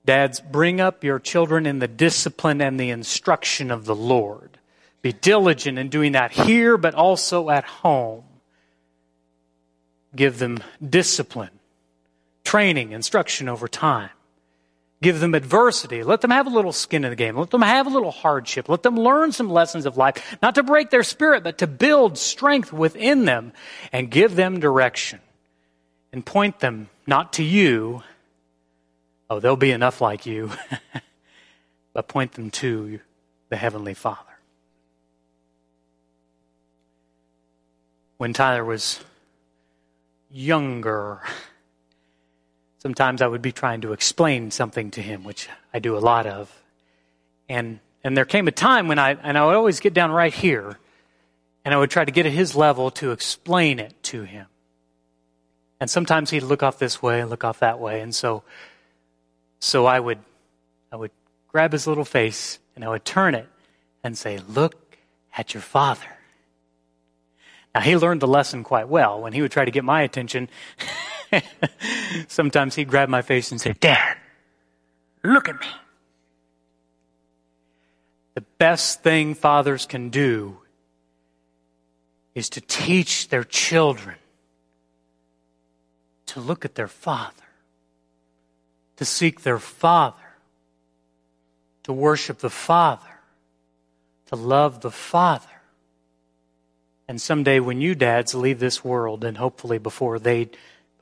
Dads, 0.10 0.40
bring 0.40 0.82
up 0.82 1.04
your 1.04 1.20
children 1.20 1.68
in 1.68 1.78
the 1.78 1.88
discipline 1.88 2.62
and 2.62 2.80
the 2.80 2.90
instruction 2.90 3.70
of 3.70 3.86
the 3.86 3.96
Lord. 3.96 4.58
Be 5.04 5.14
diligent 5.14 5.78
in 5.78 5.90
doing 5.90 6.14
that 6.14 6.32
here, 6.32 6.78
but 6.78 6.96
also 6.96 7.52
at 7.52 7.64
home. 7.64 8.24
Give 10.16 10.40
them 10.40 10.64
discipline, 10.84 11.52
training, 12.44 12.92
instruction 12.92 13.48
over 13.48 13.68
time. 13.68 14.10
Give 15.00 15.20
them 15.20 15.36
adversity. 15.36 16.02
Let 16.02 16.22
them 16.22 16.32
have 16.32 16.48
a 16.48 16.50
little 16.50 16.74
skin 16.74 17.04
in 17.04 17.12
the 17.12 17.16
game. 17.16 17.38
Let 17.38 17.52
them 17.52 17.62
have 17.62 17.86
a 17.86 17.92
little 17.92 18.10
hardship. 18.10 18.68
Let 18.68 18.82
them 18.82 18.96
learn 18.96 19.32
some 19.32 19.52
lessons 19.52 19.86
of 19.86 19.96
life, 19.96 20.40
not 20.42 20.56
to 20.56 20.64
break 20.64 20.90
their 20.90 21.04
spirit, 21.04 21.44
but 21.44 21.60
to 21.60 21.68
build 21.68 22.18
strength 22.18 22.74
within 22.74 23.26
them 23.26 23.54
and 23.92 24.10
give 24.10 24.36
them 24.36 24.60
direction 24.60 25.20
and 26.12 26.26
point 26.26 26.62
them 26.62 26.90
not 27.06 27.34
to 27.34 27.44
you. 27.44 28.02
Oh, 29.30 29.40
they'll 29.40 29.56
be 29.56 29.72
enough 29.72 30.02
like 30.02 30.26
you, 30.26 30.52
but 31.94 32.08
point 32.08 32.32
them 32.32 32.50
to 32.52 33.00
the 33.50 33.58
Heavenly 33.58 33.94
Father. 33.94 34.20
When 38.18 38.34
Tyler 38.34 38.66
was 38.66 39.00
younger, 40.32 41.22
sometimes 42.80 43.22
I 43.22 43.28
would 43.28 43.42
be 43.42 43.52
trying 43.52 43.82
to 43.82 43.94
explain 43.94 44.52
something 44.52 44.92
to 44.92 45.02
him, 45.02 45.24
which 45.24 45.48
I 45.74 45.80
do 45.80 45.96
a 45.96 46.00
lot 46.00 46.26
of. 46.26 46.52
And, 47.48 47.80
and 48.04 48.18
there 48.18 48.26
came 48.26 48.48
a 48.48 48.52
time 48.52 48.88
when 48.88 49.00
I, 49.00 49.12
and 49.12 49.38
I 49.38 49.46
would 49.46 49.56
always 49.56 49.80
get 49.80 49.94
down 49.94 50.12
right 50.12 50.34
here, 50.34 50.80
and 51.64 51.74
I 51.74 51.78
would 51.78 51.92
try 51.92 52.04
to 52.04 52.12
get 52.12 52.26
at 52.26 52.32
his 52.32 52.56
level 52.56 52.90
to 52.92 53.12
explain 53.12 53.80
it 53.80 53.94
to 54.04 54.24
him. 54.24 54.48
And 55.80 55.90
sometimes 55.90 56.32
he'd 56.32 56.44
look 56.44 56.64
off 56.64 56.80
this 56.80 57.02
way 57.02 57.22
and 57.22 57.30
look 57.30 57.44
off 57.44 57.60
that 57.60 57.80
way. 57.80 58.02
And 58.02 58.14
so, 58.14 58.44
so 59.60 59.86
I 59.86 60.00
would, 60.00 60.20
I 60.92 60.96
would 60.96 61.12
grab 61.48 61.72
his 61.72 61.88
little 61.88 62.06
face 62.06 62.60
and 62.76 62.84
I 62.84 62.90
would 62.90 63.06
turn 63.06 63.36
it 63.36 63.48
and 64.04 64.18
say, 64.18 64.40
look 64.48 64.98
at 65.38 65.54
your 65.54 65.62
father. 65.62 66.08
Now 67.76 67.82
he 67.82 67.96
learned 67.96 68.22
the 68.22 68.28
lesson 68.28 68.64
quite 68.64 68.88
well. 68.88 69.22
When 69.22 69.34
he 69.34 69.42
would 69.42 69.52
try 69.52 69.66
to 69.66 69.72
get 69.72 69.84
my 69.84 70.02
attention, 70.02 70.50
sometimes 72.28 72.76
he'd 72.76 72.88
grab 72.88 73.10
my 73.10 73.22
face 73.22 73.52
and 73.52 73.62
say, 73.62 73.74
Dad, 73.74 74.18
look 75.24 75.50
at 75.50 75.60
me. 75.60 75.68
The 78.36 78.42
best 78.58 79.04
thing 79.04 79.36
fathers 79.36 79.86
can 79.86 80.10
do 80.10 80.58
is 82.34 82.50
to 82.52 82.62
teach 82.62 83.28
their 83.30 83.44
children 83.44 84.16
to 86.28 86.40
look 86.40 86.64
at 86.64 86.76
their 86.76 86.88
Father, 86.88 87.49
to 89.00 89.06
seek 89.06 89.44
their 89.44 89.60
Father, 89.60 90.36
to 91.84 91.94
worship 91.94 92.40
the 92.40 92.50
Father, 92.50 93.22
to 94.26 94.36
love 94.36 94.82
the 94.82 94.92
Father. 94.92 95.62
And 97.08 97.22
someday 97.22 97.62
when 97.62 97.80
you 97.80 97.96
dads 97.96 98.36
leave 98.36 98.60
this 98.60 98.84
world, 98.84 99.24
and 99.24 99.38
hopefully 99.38 99.78
before 99.78 100.20
they, 100.20 100.50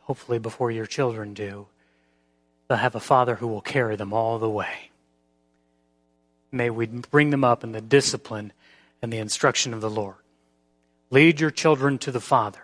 hopefully 0.02 0.38
before 0.38 0.70
your 0.70 0.86
children 0.86 1.34
do, 1.34 1.66
they'll 2.68 2.78
have 2.78 2.94
a 2.94 3.00
Father 3.00 3.34
who 3.34 3.48
will 3.48 3.62
carry 3.62 3.96
them 3.96 4.14
all 4.14 4.38
the 4.38 4.48
way. 4.48 4.92
May 6.52 6.70
we 6.70 6.86
bring 6.86 7.32
them 7.32 7.44
up 7.44 7.64
in 7.64 7.72
the 7.72 7.82
discipline 7.82 8.54
and 9.02 9.12
the 9.12 9.18
instruction 9.18 9.74
of 9.74 9.82
the 9.82 9.90
Lord. 9.90 10.18
Lead 11.10 11.40
your 11.40 11.50
children 11.50 11.98
to 11.98 12.12
the 12.12 12.22
Father. 12.22 12.62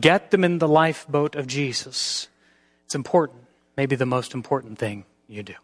Get 0.00 0.30
them 0.30 0.44
in 0.44 0.60
the 0.60 0.66
lifeboat 0.66 1.36
of 1.36 1.46
Jesus. 1.46 2.28
It's 2.86 2.94
important, 2.94 3.45
maybe 3.76 3.96
the 3.96 4.06
most 4.06 4.34
important 4.34 4.78
thing 4.78 5.04
you 5.28 5.42
do. 5.42 5.54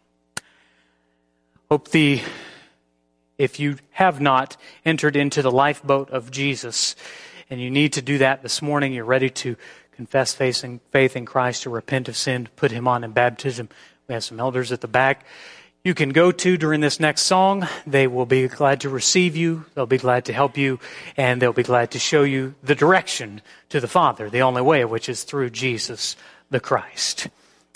Hope 1.69 1.89
the 1.89 2.21
if 3.37 3.59
you 3.59 3.77
have 3.91 4.21
not 4.21 4.57
entered 4.85 5.15
into 5.15 5.41
the 5.41 5.51
lifeboat 5.51 6.11
of 6.11 6.29
Jesus 6.29 6.95
and 7.49 7.59
you 7.59 7.71
need 7.71 7.93
to 7.93 8.01
do 8.01 8.19
that 8.19 8.43
this 8.43 8.61
morning, 8.61 8.93
you're 8.93 9.05
ready 9.05 9.29
to 9.29 9.55
confess 9.93 10.33
faith 10.35 10.63
in, 10.63 11.25
Christ, 11.25 11.63
to 11.63 11.69
repent 11.69 12.07
of 12.07 12.15
sin, 12.15 12.45
to 12.45 12.51
put 12.51 12.71
him 12.71 12.87
on 12.87 13.03
in 13.03 13.11
baptism. 13.11 13.69
We 14.07 14.13
have 14.13 14.23
some 14.23 14.39
elders 14.39 14.71
at 14.71 14.81
the 14.81 14.87
back 14.87 15.25
you 15.83 15.93
can 15.93 16.11
go 16.11 16.31
to 16.31 16.55
during 16.55 16.79
this 16.79 17.01
next 17.01 17.23
song. 17.23 17.67
They 17.85 18.07
will 18.07 18.25
be 18.25 18.47
glad 18.47 18.81
to 18.81 18.89
receive 18.89 19.35
you. 19.35 19.65
They'll 19.75 19.85
be 19.85 19.97
glad 19.97 20.23
to 20.25 20.33
help 20.33 20.57
you 20.57 20.79
and 21.17 21.41
they'll 21.41 21.51
be 21.51 21.63
glad 21.63 21.91
to 21.91 21.99
show 21.99 22.23
you 22.23 22.55
the 22.63 22.73
direction 22.73 23.41
to 23.67 23.81
the 23.81 23.87
Father, 23.89 24.29
the 24.29 24.43
only 24.43 24.61
way, 24.61 24.85
which 24.85 25.09
is 25.09 25.23
through 25.23 25.49
Jesus 25.49 26.15
the 26.49 26.61
Christ. 26.61 27.27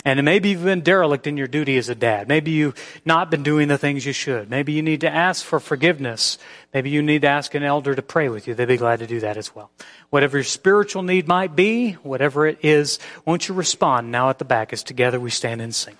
And 0.04 0.24
maybe 0.24 0.50
you've 0.50 0.64
been 0.64 0.82
derelict 0.82 1.26
in 1.26 1.36
your 1.36 1.48
duty 1.48 1.76
as 1.76 1.88
a 1.88 1.94
dad. 1.94 2.28
Maybe 2.28 2.52
you've 2.52 2.76
not 3.04 3.30
been 3.30 3.42
doing 3.42 3.68
the 3.68 3.76
things 3.76 4.06
you 4.06 4.12
should. 4.12 4.48
Maybe 4.48 4.72
you 4.72 4.80
need 4.80 5.00
to 5.00 5.10
ask 5.12 5.44
for 5.44 5.58
forgiveness. 5.58 6.38
Maybe 6.72 6.90
you 6.90 7.02
need 7.02 7.22
to 7.22 7.28
ask 7.28 7.54
an 7.54 7.64
elder 7.64 7.94
to 7.94 8.02
pray 8.02 8.28
with 8.28 8.46
you. 8.46 8.54
They'd 8.54 8.66
be 8.66 8.76
glad 8.76 9.00
to 9.00 9.06
do 9.06 9.20
that 9.20 9.36
as 9.36 9.54
well. 9.54 9.70
Whatever 10.10 10.38
your 10.38 10.44
spiritual 10.44 11.02
need 11.02 11.26
might 11.26 11.56
be, 11.56 11.92
whatever 11.92 12.46
it 12.46 12.58
is, 12.62 13.00
won't 13.24 13.48
you 13.48 13.54
respond 13.54 14.12
now 14.12 14.30
at 14.30 14.38
the 14.38 14.44
back 14.44 14.72
as 14.72 14.82
together 14.82 15.18
we 15.18 15.30
stand 15.30 15.60
and 15.60 15.74
sing. 15.74 15.96